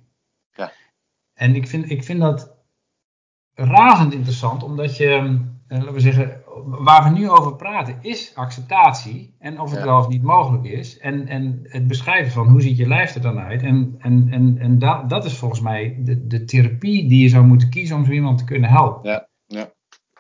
[0.55, 0.72] Ja.
[1.35, 2.59] En ik vind, ik vind dat
[3.64, 5.07] razend interessant, omdat je,
[5.68, 9.85] eh, laten we zeggen, waar we nu over praten is acceptatie en of het Ja.
[9.85, 10.99] wel of niet mogelijk is.
[10.99, 13.62] En, en het beschrijven van hoe ziet je lijf er dan uit.
[13.62, 17.44] En, en, en, en da, dat is volgens mij de, de therapie die je zou
[17.44, 19.11] moeten kiezen om zo iemand te kunnen helpen.
[19.11, 19.73] Ja, ja,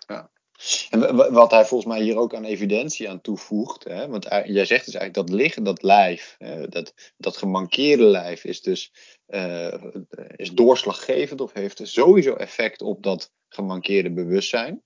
[0.06, 0.30] ja.
[0.90, 4.24] En wa- wa- wat hij volgens mij hier ook aan evidentie aan toevoegt, hè, want
[4.24, 6.36] jij zegt dus eigenlijk dat liggen, dat lijf,
[6.68, 8.92] dat, dat gemankeerde lijf is dus
[9.30, 9.94] eh,
[10.36, 14.82] is doorslaggevend of heeft sowieso effect op dat gemankeerde bewustzijn.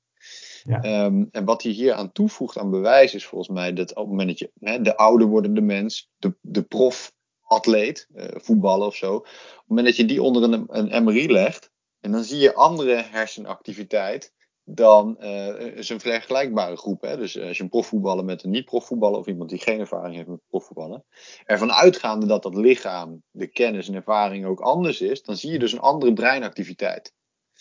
[0.63, 0.83] Ja.
[0.83, 4.07] Ehm, en wat hij hier aan toevoegt aan bewijs is volgens mij dat op het
[4.07, 9.15] moment dat je hè, de ouder wordende mens, de, de profatleet, eh voetballen of zo,
[9.15, 12.55] op het moment dat je die onder een, een MRI legt, en dan zie je
[12.55, 14.33] andere hersenactiviteit
[14.65, 17.03] dan eh is een vergelijkbare groep.
[17.03, 17.17] Hè?
[17.17, 20.29] Dus eh, als je een profvoetballer met een niet-profvoetballer of iemand die geen ervaring heeft
[20.29, 21.05] met profvoetballen,
[21.45, 25.59] ervan uitgaande dat dat lichaam, de kennis en ervaring ook anders is, dan zie je
[25.59, 27.13] dus een andere breinactiviteit.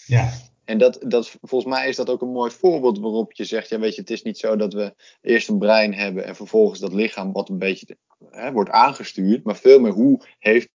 [0.05, 0.31] Ja.
[0.65, 3.79] En dat, dat, volgens mij is dat ook een mooi voorbeeld waarop je zegt, ja
[3.79, 6.93] weet je, het is niet zo dat we eerst een brein hebben en vervolgens dat
[6.93, 7.97] lichaam wat een beetje
[8.29, 10.69] hè, wordt aangestuurd, maar veel meer hoe heeft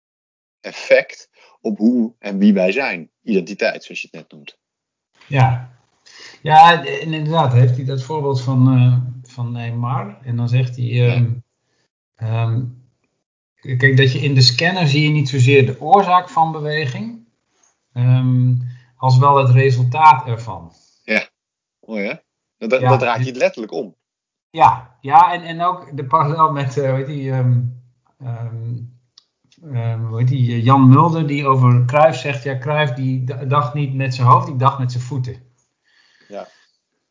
[0.60, 1.28] effect
[1.60, 3.10] op hoe en wie wij zijn.
[3.22, 4.58] Identiteit, zoals je het net noemt.
[5.28, 5.75] Ja,
[6.42, 8.96] ja en inderdaad heeft hij dat voorbeeld van, eh,
[9.32, 10.18] van Neymar.
[10.22, 11.30] En dan zegt hij, ehm,
[12.14, 12.62] ehm,
[13.60, 17.26] kijk dat je in de scanner zie je niet zozeer de oorzaak van beweging,
[17.92, 18.54] ehm,
[18.96, 20.72] als wel het resultaat ervan.
[21.86, 22.14] Mooi hè?
[22.58, 22.88] Dat, dat, Ja.
[22.88, 23.94] dat draait je het letterlijk om.
[24.50, 26.92] Ja, ja en, en ook de parallel met, eh,
[30.08, 34.14] hoe heet die, Jan Mulder die over Cruijff zegt, ja Cruijff die dacht niet met
[34.14, 35.45] zijn hoofd, die dacht met zijn voeten.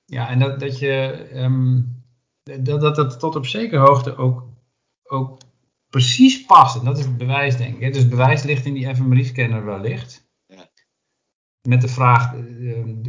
[0.06, 0.30] Ja.
[0.30, 1.82] En dat, dat je ehm,
[2.44, 4.48] dat, dat het tot op zekere hoogte ook,
[5.04, 5.38] ook
[5.90, 6.78] precies past.
[6.78, 7.94] En dat is het bewijs, denk ik.
[7.94, 10.24] Dus het bewijs ligt in die fMRI-scanner wellicht.
[10.48, 10.70] Ja.
[11.62, 12.34] met de vraag,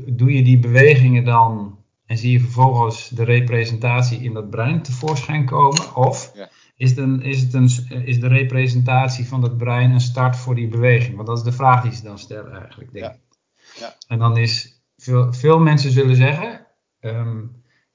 [0.08, 5.44] doe je die bewegingen dan en zie je vervolgens de representatie in dat brein tevoorschijn
[5.44, 5.94] komen?
[5.96, 6.48] Of ja.
[6.76, 7.70] is, het een, is, het een,
[8.06, 11.16] is de representatie van dat brein een start voor die beweging?
[11.16, 13.20] Want dat is de vraag die ze dan stellen eigenlijk, denk ik.
[13.78, 13.96] Ja.
[14.08, 16.65] En dan is, veel, veel mensen zullen zeggen,
[17.00, 17.44] ehm,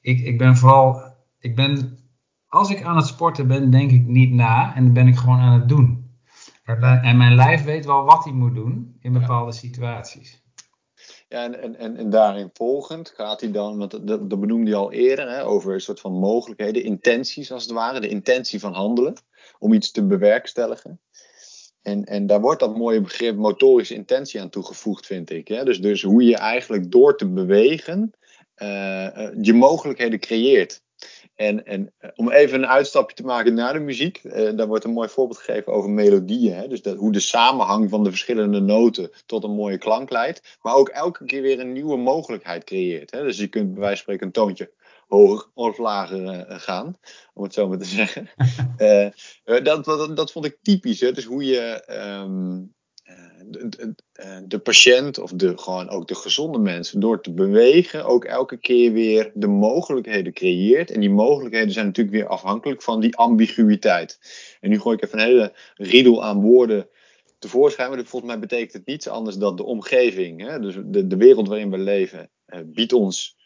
[0.02, 1.98] ik, ik ben vooral, ik ben,
[2.48, 5.40] als ik aan het sporten ben, denk ik niet na en dan ben ik gewoon
[5.40, 6.10] aan het doen.
[6.80, 10.42] En mijn lijf weet wel wat hij moet doen in bepaalde situaties.
[11.28, 14.92] Ja, en, en, en daarin volgend gaat hij dan, want dat, dat benoemde hij al
[14.92, 19.14] eerder, hè, over een soort van mogelijkheden, intenties als het ware, de intentie van handelen,
[19.60, 21.00] om iets te bewerkstelligen.
[21.82, 25.48] En, en daar wordt dat mooie begrip motorische intentie aan toegevoegd, vind ik.
[25.48, 25.64] Hè?
[25.64, 28.14] Dus, dus hoe je eigenlijk door te bewegen
[29.42, 30.82] je mogelijkheden creëert.
[31.36, 34.84] En, en eh, om even een uitstapje te maken naar de muziek, uh, daar wordt
[34.84, 36.56] een mooi voorbeeld gegeven over melodieën.
[36.56, 36.68] Hè?
[36.68, 40.58] Dus dat, hoe de samenhang van de verschillende noten tot een mooie klank leidt.
[40.62, 43.12] Maar ook elke keer weer een nieuwe mogelijkheid creëert.
[43.12, 43.24] Hè?
[43.24, 44.72] Dus je kunt bij wijze van spreken een toontje
[45.08, 46.98] hoger of lager uh, gaan,
[47.34, 48.30] om het zo maar te zeggen.
[49.64, 51.00] dat, dat, dat vond ik typisch.
[51.00, 51.12] Hè?
[51.12, 51.84] Dus hoe je
[52.24, 52.74] um,
[53.52, 53.94] de,
[54.48, 58.92] de, patiënt of de, gewoon ook de gezonde mensen door te bewegen ook elke keer
[58.92, 60.92] weer de mogelijkheden creëert.
[60.92, 64.20] En die mogelijkheden zijn natuurlijk weer afhankelijk van die ambiguïteit.
[64.60, 66.88] En nu gooi ik even een hele riedel aan woorden
[67.40, 67.90] tevoorschijn.
[67.90, 70.42] Maar volgens mij betekent het niets anders dan de omgeving.
[70.42, 70.60] Hè?
[70.60, 73.38] Dus de, de wereld waarin we leven eh, biedt ons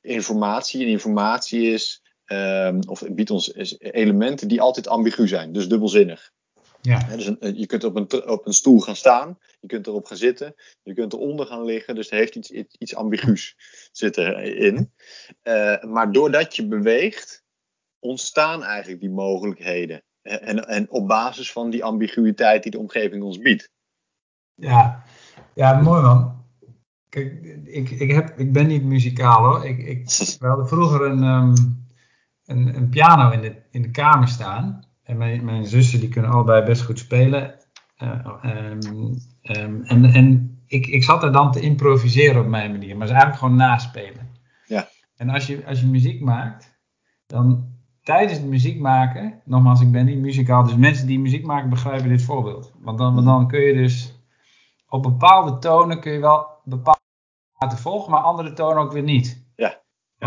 [0.00, 0.82] informatie.
[0.82, 5.52] En informatie is, um, of biedt ons elementen die altijd ambigu zijn.
[5.52, 6.32] Dus dubbelzinnig.
[6.86, 6.98] Ja.
[7.16, 10.16] dus een, je kunt op een, op een stoel gaan staan, je kunt erop gaan
[10.16, 13.56] zitten, je kunt eronder gaan liggen, dus er heeft iets, iets ambiguus
[13.92, 14.92] zitten in.
[15.42, 17.44] Uh, maar doordat je beweegt,
[17.98, 20.02] ontstaan eigenlijk die mogelijkheden.
[20.22, 23.70] En, en op basis van die ambiguïteit die de omgeving ons biedt.
[24.54, 25.04] Ja,
[25.54, 26.44] ja mooi man.
[27.08, 29.66] Kijk, ik, ik, heb, ik ben niet muzikaal hoor.
[29.66, 30.04] Ik, ik,
[30.38, 31.86] we hadden vroeger een, um,
[32.44, 34.93] een, een piano in de, in de kamer staan.
[35.04, 37.54] En mijn, mijn zussen die kunnen allebei best goed spelen.
[38.02, 42.96] Uh, um, um, en en ik, ik zat er dan te improviseren op mijn manier,
[42.96, 44.30] maar ze eigenlijk gewoon naspelen.
[44.66, 44.88] Ja.
[45.16, 46.78] En als je, als je muziek maakt,
[47.26, 51.70] dan tijdens het muziek maken, nogmaals, ik ben niet muzikaal, dus mensen die muziek maken
[51.70, 52.72] begrijpen dit voorbeeld.
[52.78, 54.22] Want dan, want dan kun je dus
[54.88, 57.00] op bepaalde tonen kun je wel bepaalde
[57.58, 59.43] laten volgen, maar andere tonen ook weer niet.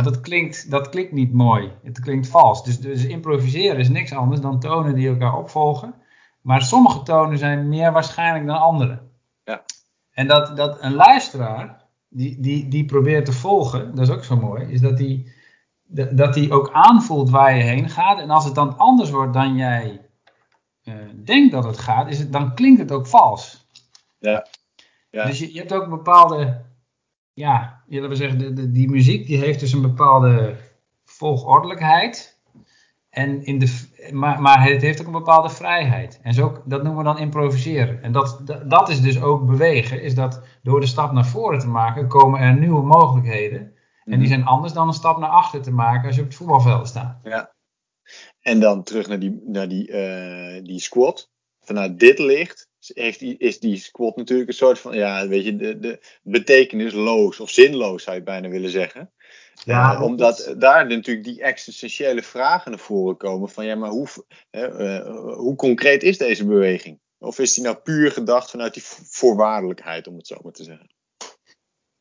[0.04, 1.72] Want dat klinkt, dat klinkt niet mooi.
[1.84, 2.64] Het klinkt vals.
[2.64, 5.94] Dus, dus improviseren is niks anders dan tonen die elkaar opvolgen.
[6.42, 9.02] Maar sommige tonen zijn meer waarschijnlijk dan andere.
[9.44, 9.64] Ja.
[10.12, 14.36] En dat, dat een luisteraar die, die, die probeert te volgen, dat is ook zo
[14.36, 15.32] mooi, is dat die,
[16.12, 18.20] dat die ook aanvoelt waar je heen gaat.
[18.20, 20.02] En als het dan anders wordt dan jij
[20.84, 23.68] uh, denkt dat het gaat, is het, dan klinkt het ook vals.
[24.20, 24.48] Ja.
[25.10, 25.26] ja.
[25.26, 26.66] Dus je, je hebt ook een bepaalde
[27.38, 30.56] ja, we zeggen, de, de, die muziek die heeft dus een bepaalde
[31.06, 32.40] volgordelijkheid.
[33.10, 36.20] En in de, maar, maar het heeft ook een bepaalde vrijheid.
[36.22, 38.04] En zo, dat noemen we dan improviseren.
[38.04, 40.02] En dat, dat, is dus ook bewegen.
[40.02, 43.60] Is dat door de stap naar voren te maken, komen er nieuwe mogelijkheden.
[44.04, 44.28] En die mhm.
[44.28, 47.20] zijn anders dan een stap naar achter te maken als je op het voetbalveld staat.
[47.24, 47.54] Ja.
[48.42, 51.30] En dan terug naar die, naar die, uh, die squat.
[51.60, 55.80] Vanuit dit licht heeft, is die squat natuurlijk een soort van, ja, weet je, de,
[55.80, 59.12] de betekenisloos of zinloos zou je bijna willen zeggen.
[59.64, 64.08] Ja, uh, omdat daar natuurlijk die existentiële vragen naar voren komen van, ja, maar hoe,
[64.52, 67.00] uh, hoe concreet is deze beweging?
[67.18, 70.90] Of is die nou puur gedacht vanuit die voorwaardelijkheid, om het zo maar te zeggen?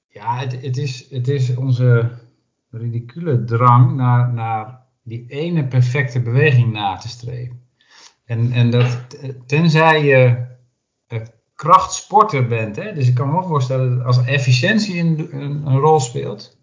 [0.09, 2.11] Ja, het, het, is, het is onze
[2.71, 7.65] ridicule drang naar, naar die ene perfecte beweging na te streven.
[8.25, 9.07] En, en dat,
[9.47, 10.46] tenzij je
[11.55, 12.77] krachtsporter bent.
[12.77, 12.93] Hè?
[12.93, 16.59] Dus ik kan me wel voorstellen dat als efficiëntie een, een, een rol speelt.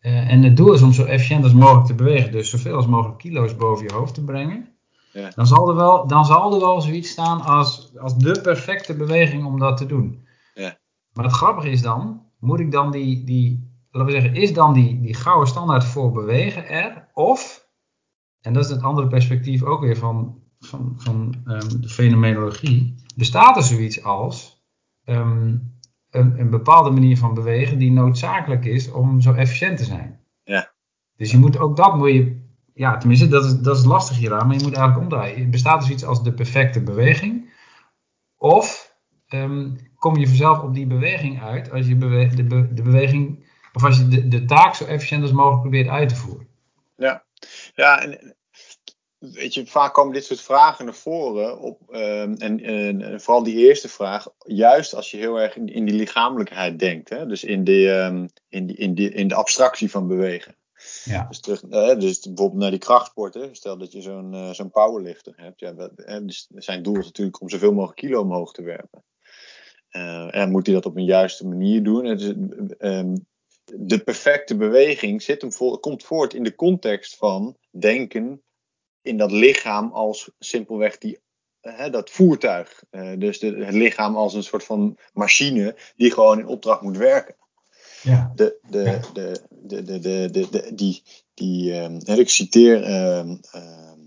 [0.00, 2.32] Uh, en het doel is om zo efficiënt als mogelijk te bewegen.
[2.32, 4.68] Dus zoveel als mogelijk kilo's boven je hoofd te brengen.
[5.12, 5.30] Ja.
[5.34, 9.44] Dan, zal er wel, dan zal er wel zoiets staan als, als de perfecte beweging
[9.44, 10.26] om dat te doen.
[10.54, 10.78] Ja.
[11.12, 14.72] Maar het grappige is dan, moet ik dan die, die laten we zeggen, is dan
[14.72, 17.08] die, die gouden standaard voor bewegen er?
[17.14, 17.68] Of,
[18.40, 23.56] en dat is het andere perspectief ook weer van, van, van um, de fenomenologie, bestaat
[23.56, 24.64] er zoiets als
[25.04, 25.78] um,
[26.10, 30.20] een, een, bepaalde manier van bewegen die noodzakelijk is om zo efficiënt te zijn.
[30.44, 30.72] Ja.
[31.16, 34.46] Dus je moet ook dat moet je, ja, tenminste, dat is, dat is lastig hieraan,
[34.46, 35.50] maar je moet eigenlijk omdraaien.
[35.50, 37.52] Bestaat er zoiets als de perfecte beweging?
[38.36, 38.94] Of
[39.28, 43.46] um, kom je vanzelf op die beweging uit als je bewe de, be de beweging,
[43.72, 46.46] of als je de, de taak zo efficiënt als mogelijk probeert uit te voeren?
[46.96, 47.24] Ja,
[47.74, 48.36] ja en
[49.20, 51.58] weet je, vaak komen dit soort vragen naar voren.
[51.58, 55.84] Op, ehm, en, en, vooral die eerste vraag, juist als je heel erg in, in
[55.84, 57.08] die lichamelijkheid denkt.
[57.08, 57.26] Hè?
[57.26, 60.54] Dus in, de, ehm, in, die, in, die, in de abstractie van bewegen.
[61.04, 61.26] Ja.
[61.28, 63.56] Dus, terug, uh, dus bijvoorbeeld naar die krachtsporten.
[63.56, 65.60] Stel dat je zo'n uh, zo'n powerlifter hebt.
[65.60, 69.04] Ja, dat, dus zijn doel is natuurlijk om zoveel mogelijk kilo omhoog te werpen.
[69.90, 72.04] Uh, en moet hij dat op een juiste manier doen.
[72.04, 72.32] Het is,
[72.78, 73.16] ehm,
[73.64, 78.42] de perfecte beweging zit hem voor, komt voort in de context van denken
[79.02, 81.18] in dat lichaam als simpelweg die,
[81.60, 82.84] hè, dat voertuig.
[82.90, 86.96] Eh, dus de, het lichaam als een soort van machine die gewoon in opdracht moet
[86.96, 87.34] werken.
[88.02, 88.32] Ja.
[88.34, 91.02] De, de, de, de, de, de, die,
[91.34, 93.98] die, ehm, ik citeer ehm, ehm,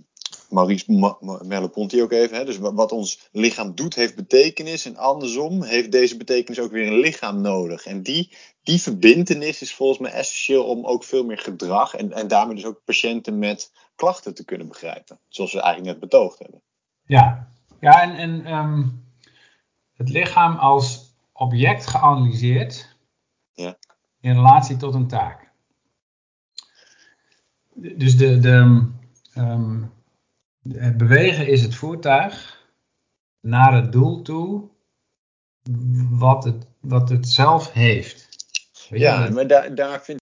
[0.54, 2.38] Maurice Merleau-Ponty ook even.
[2.38, 6.88] Hè, dus wat ons lichaam doet heeft betekenis en andersom heeft deze betekenis ook weer
[6.88, 7.86] een lichaam nodig.
[7.86, 8.32] En die,
[8.63, 12.66] die verbindenis is volgens mij essentieel om ook veel meer gedrag en, en daarmee dus
[12.66, 15.20] ook patiënten met klachten te kunnen begrijpen.
[15.28, 16.62] Zoals we eigenlijk net betoogd hebben.
[17.06, 17.48] Ja,
[17.80, 19.06] ja en, en um,
[19.94, 22.96] het lichaam als object geanalyseerd
[23.54, 23.78] ja.
[24.20, 25.52] in relatie tot een taak.
[27.74, 28.88] Dus de, de,
[29.38, 29.92] um,
[30.71, 32.62] het bewegen is het voertuig
[33.41, 34.69] naar het doel toe
[36.10, 38.30] wat het, wat het zelf heeft.
[38.89, 40.21] ja, maar daar, daar vind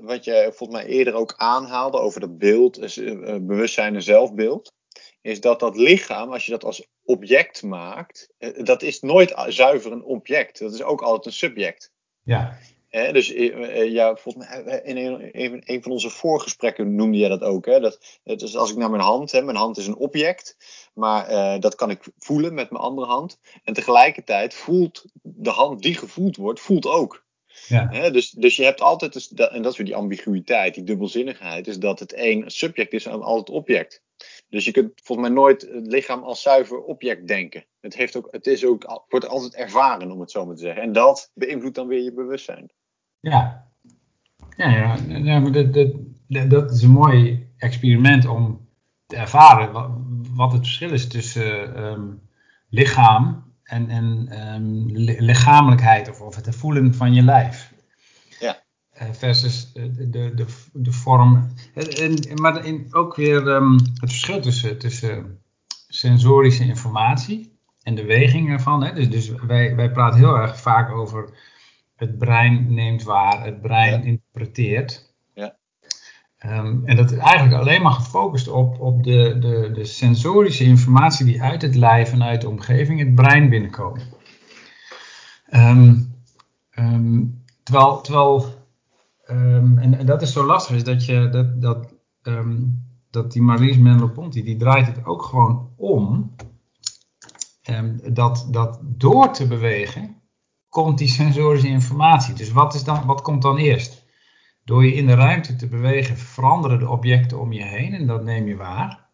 [0.00, 4.72] wat je volgens mij eerder ook aanhaalde over dat beeld, eh, eh, bewustzijn en zelfbeeld,
[5.20, 9.92] is dat dat lichaam, als je dat als object maakt, eh, dat is nooit zuiver
[9.92, 10.58] een object.
[10.58, 11.92] Dat is ook altijd een subject.
[12.22, 12.58] Ja
[12.90, 13.28] dus
[13.88, 17.66] ja, volgens mij in een, een, van onze voorgesprekken noemde jij dat ook.
[17.66, 17.80] Hè?
[17.80, 20.56] Dat, dus als ik naar mijn hand, hè, mijn hand is een object,
[20.94, 23.38] maar uh, dat kan ik voelen met mijn andere hand.
[23.64, 27.26] En tegelijkertijd voelt de hand die gevoeld wordt, voelt ook.
[27.66, 28.10] Ja.
[28.10, 31.78] Dus, dus je hebt altijd, dus, en dat is weer die ambiguïteit, die dubbelzinnigheid, is
[31.78, 34.02] dat het een subject is en altijd object.
[34.48, 37.66] Dus je kunt volgens mij nooit het lichaam als zuiver object denken.
[37.80, 40.82] Het, heeft ook, het is ook, wordt altijd ervaren, om het zo maar te zeggen.
[40.82, 42.70] En dat beïnvloedt dan weer je bewustzijn.
[43.20, 43.66] Ja,
[44.56, 44.96] ja, ja.
[45.16, 48.68] ja maar dat, dat, dat is een mooi experiment om
[49.06, 49.90] te ervaren wat,
[50.34, 52.20] wat het verschil is tussen um,
[52.68, 54.86] lichaam en, en um,
[55.18, 57.72] lichamelijkheid of, of het voelen van je lijf.
[58.40, 58.62] Ja.
[59.02, 61.48] Uh, versus de, de, de, de vorm.
[61.74, 65.38] En, maar in, ook weer um, het verschil tussen, tussen
[65.88, 68.84] sensorische informatie en de weging ervan.
[68.84, 68.92] Hè.
[68.92, 71.30] Dus, dus wij, wij praten heel erg vaak over
[71.98, 75.14] het brein neemt waar, het brein interpreteert.
[75.34, 75.56] Ja.
[76.46, 81.26] Um, en dat is eigenlijk alleen maar gefocust op, op de, de, de sensorische informatie
[81.26, 84.02] die uit het lijf en uit de omgeving het brein binnenkomen.
[85.50, 86.14] Um,
[86.78, 88.56] um, terwijl, terwijl
[89.26, 91.94] en, en, dat is zo lastig, is dat, je, dat, dat,
[93.10, 96.34] dat die Marlies Menlo-Ponty, die draait het ook gewoon om.
[98.12, 100.18] dat, dat door te bewegen,
[100.68, 102.34] komt die sensorische informatie.
[102.34, 104.06] Dus wat, is dan, wat komt dan eerst?
[104.64, 108.24] Door je in de ruimte te bewegen veranderen de objecten om je heen en dat
[108.24, 109.06] neem je waar.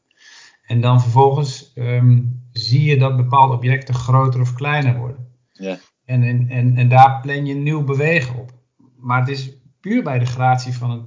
[0.66, 5.28] En dan vervolgens ehm, zie je dat bepaalde objecten groter of kleiner worden.
[5.52, 5.78] Ja.
[6.04, 8.52] En, en, en, en daar plan je nieuw bewegen op.
[8.96, 11.02] Maar het is puur bij de gratie van het,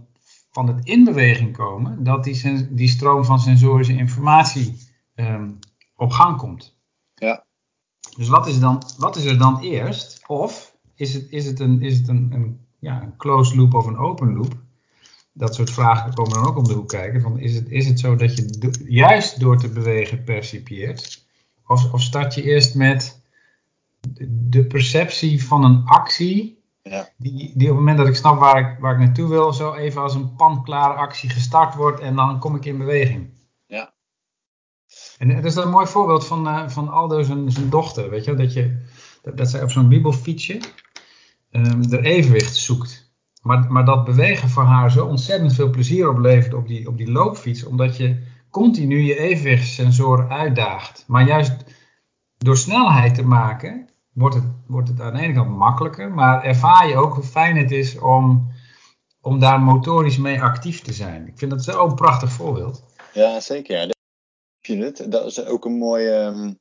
[0.52, 4.78] van het in beweging komen dat die, die stroom van sensorische informatie
[5.16, 5.50] ehm,
[5.96, 6.77] op gang komt.
[8.18, 10.24] Dus wat is, dan, wat is er dan eerst?
[10.28, 13.86] Of is het, is het, een, is het een, een, ja, een closed loop of
[13.86, 14.56] een open loop?
[15.34, 17.22] Dat soort vragen komen dan ook om de hoek kijken.
[17.22, 21.26] Van is, het, is het zo dat je juist door te bewegen percipieert?
[21.68, 23.22] Of, of start je eerst met
[24.28, 26.58] de perceptie van een actie
[26.90, 27.10] ja.
[27.18, 29.74] Die, die op het moment dat ik snap waar ik, waar ik naartoe wil, zo
[29.74, 33.30] even als een panklare actie gestart wordt en dan kom ik in beweging.
[35.18, 38.34] En dat is een mooi voorbeeld van, uh, van Aldo zijn, zijn dochter, weet je,
[38.34, 38.78] dat, je,
[39.22, 40.60] dat, dat zij op zo'n bibelfietsje
[41.52, 43.12] um, er evenwicht zoekt.
[43.42, 47.12] Maar, maar dat bewegen voor haar zo ontzettend veel plezier oplevert op die, op die
[47.12, 51.04] loopfiets, omdat je continu je evenwichtssensoren uitdaagt.
[51.08, 51.64] Maar juist
[52.38, 56.88] door snelheid te maken, wordt het, wordt het aan de ene kant makkelijker, maar ervaar
[56.88, 58.52] je ook hoe fijn het is om,
[59.22, 61.28] om daar motorisch mee actief te zijn.
[61.28, 62.86] Ik vind dat zo een prachtig voorbeeld.
[63.14, 63.96] Ja, zeker.
[65.10, 66.60] Dat is ook een mooi, um,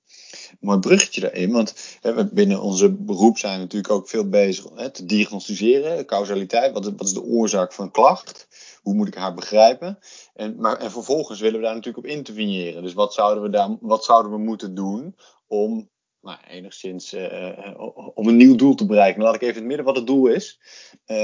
[0.61, 1.53] mooi bruggetje daarin.
[1.53, 6.07] Want hè, binnen onze beroep zijn we natuurlijk ook veel bezig hè, te diagnosticeren.
[6.07, 8.49] Causaliteit, wat wat is de oorzaak van een klacht?
[8.83, 9.99] Hoe moet ik haar begrijpen?
[10.35, 12.83] En, maar, en vervolgens willen we daar natuurlijk op interveneren.
[12.83, 15.91] Dus wat zouden we, daar, wat zouden we moeten doen om
[16.21, 17.75] nou, enigszins uh,
[18.15, 19.21] om een nieuw doel te bereiken.
[19.21, 20.61] Dan laat ik even in het midden wat het doel is.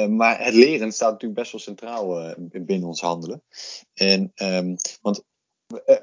[0.09, 3.43] Maar het leren staat natuurlijk best wel centraal binnen ons handelen.
[3.95, 5.25] En, um, want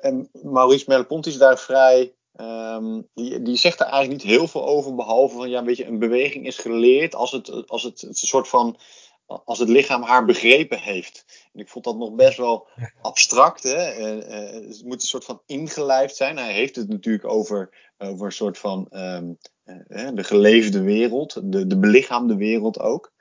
[0.02, 4.68] en Maurice Merleau-Ponty is daar vrij Um, die, die zegt er eigenlijk niet heel veel
[4.68, 8.22] over, behalve van ja, weet je, een beweging is geleerd als het, als het, het
[8.22, 8.80] een soort van
[9.46, 11.26] als het lichaam haar begrepen heeft.
[11.54, 12.68] En ik vond dat nog best wel
[13.02, 13.64] abstract.
[13.64, 13.98] Hè?
[13.98, 16.38] Uh, het moet een soort van ingelijfd zijn.
[16.38, 21.68] Hij heeft het natuurlijk over, over een soort van um, uh, de geleefde wereld, de,
[21.68, 23.12] de belichaamde wereld ook.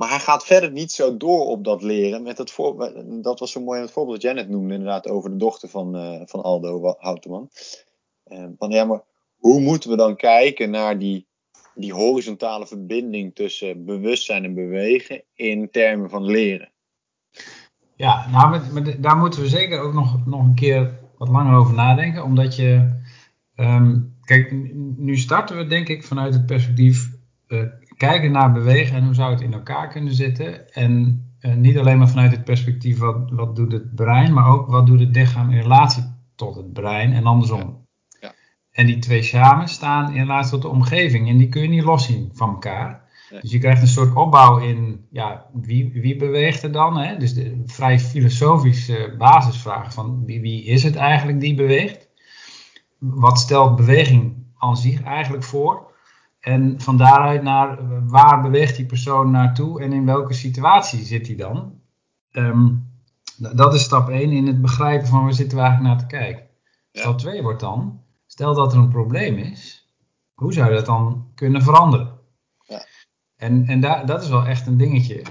[0.00, 2.22] Maar hij gaat verder niet zo door op dat leren.
[2.22, 2.92] Met het voor,
[3.22, 5.68] dat was zo mooi aan het voorbeeld dat jij net noemde, inderdaad, over de dochter
[5.68, 7.50] van, uh, van Aldo Houteman.
[8.58, 9.02] van ja, maar
[9.36, 11.28] hoe moeten we dan kijken naar die
[11.74, 16.72] die horizontale verbinding tussen bewustzijn en bewegen in termen van leren.
[17.96, 18.60] Ja, nou,
[19.00, 22.24] daar moeten we zeker ook nog, nog een keer wat langer over nadenken.
[22.24, 23.00] Omdat je,
[23.56, 24.52] um, kijk,
[24.96, 27.10] nu starten we denk ik vanuit het perspectief
[27.48, 27.62] uh,
[28.00, 30.72] kijken naar bewegen en hoe zou het in elkaar kunnen zitten.
[30.72, 34.66] En uh, niet alleen maar vanuit het perspectief wat, wat doet het brein, maar ook
[34.66, 37.88] wat doet het lichaam in relatie tot het brein en andersom.
[38.70, 41.28] En die twee samen staan in relatie tot de omgeving.
[41.28, 43.08] En die kun je niet loszien van elkaar.
[43.40, 46.98] Dus je krijgt een soort opbouw in, ja, wie, wie beweegt er dan?
[46.98, 47.16] Hè?
[47.16, 52.08] Dus de vrij filosofische basisvraag van wie, wie is het eigenlijk die beweegt?
[52.98, 55.89] Wat stelt beweging aan zich eigenlijk voor?
[56.40, 57.78] En van daaruit naar
[58.08, 61.80] waar beweegt die persoon naartoe en in welke situatie zit hij dan?
[62.32, 62.88] Um,
[63.36, 66.46] dat is stap 1 in het begrijpen van waar zitten we eigenlijk naar te kijken.
[66.92, 69.88] Stap 2 wordt dan, Stel dat er een probleem is,
[70.34, 72.18] hoe zou je dat dan kunnen veranderen?
[72.66, 72.84] Ja.
[73.36, 75.22] En, en daar, dat is wel echt een dingetje.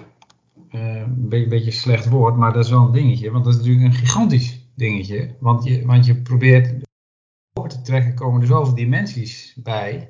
[0.71, 3.31] Uh, een beetje, beetje slecht woord, maar dat is wel een dingetje.
[3.31, 5.35] Want dat is natuurlijk een gigantisch dingetje.
[5.39, 6.85] Want je, want je probeert
[7.53, 10.09] over te trekken, komen er zoveel dimensies bij.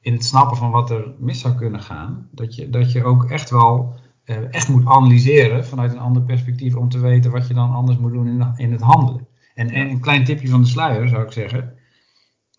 [0.00, 2.28] In het snappen van wat er mis zou kunnen gaan.
[2.32, 3.94] Dat je, dat je ook echt wel
[4.24, 6.74] uh, echt moet analyseren vanuit een ander perspectief.
[6.74, 9.26] Om te weten wat je dan anders moet doen in, in het handelen.
[9.54, 11.78] En, en een klein tipje van de sluier zou ik zeggen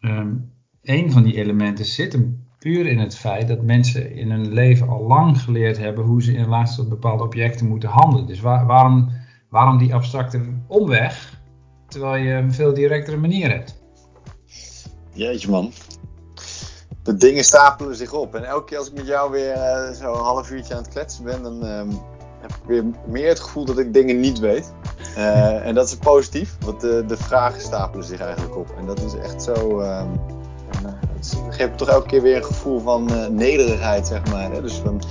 [0.01, 4.53] um, een van die elementen zit hem puur in het feit dat mensen in hun
[4.53, 8.27] leven al lang geleerd hebben hoe ze in relatie tot bepaalde objecten moeten handelen.
[8.27, 9.11] Dus waarom,
[9.49, 11.41] waarom die abstracte omweg,
[11.87, 13.81] terwijl je een veel directere manier hebt?
[15.13, 15.71] Jeetje man.
[17.03, 18.35] De dingen stapelen zich op.
[18.35, 20.91] En elke keer als ik met jou weer uh, zo een half uurtje aan het
[20.91, 21.89] kletsen ben, dan um,
[22.41, 24.73] heb ik weer meer het gevoel dat ik dingen niet weet.
[25.17, 28.67] Uh, en dat is positief, want de, de, vragen stapelen zich eigenlijk op.
[28.77, 29.81] En dat is echt zo.
[29.81, 30.03] Uh,
[31.15, 34.51] het geeft toch elke keer weer een gevoel van uh, nederigheid, zeg maar.
[34.51, 34.61] Hè?
[34.61, 35.01] Dus van,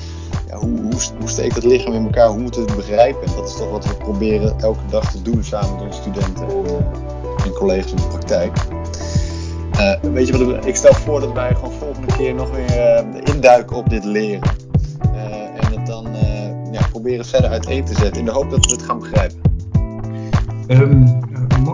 [0.46, 2.28] ja, hoe, hoe, hoe het lichaam in elkaar?
[2.28, 3.26] Hoe moeten we het begrijpen?
[3.26, 6.48] En dat is toch wat we proberen elke dag te doen samen met onze studenten
[6.48, 6.92] en,
[7.44, 8.58] en collega's in de praktijk.
[10.12, 13.04] Weet je wat, ik stel voor dat wij gewoon volgende keer nog weer
[13.34, 14.50] induiken op dit leren.
[15.60, 16.08] en het dan
[16.72, 19.40] ja, proberen verder uiteen te zetten in de hoop dat we het gaan begrijpen.
[20.68, 21.20] Um,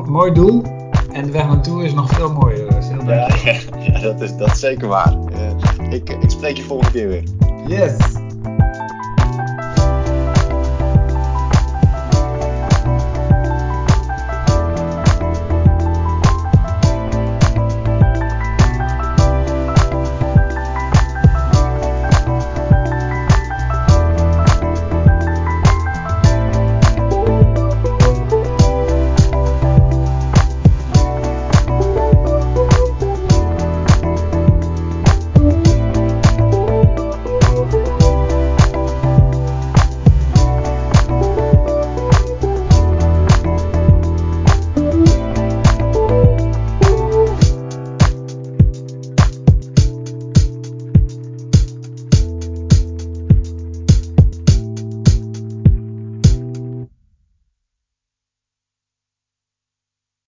[0.07, 0.63] mooi doel.
[1.13, 2.67] En de weg naartoe is nog veel mooier.
[3.07, 3.29] Ja,
[3.81, 5.17] ja, dat, is, dat is zeker waar.
[5.91, 7.23] Ik, ik spreek je volgende keer weer.
[7.67, 7.97] Yes.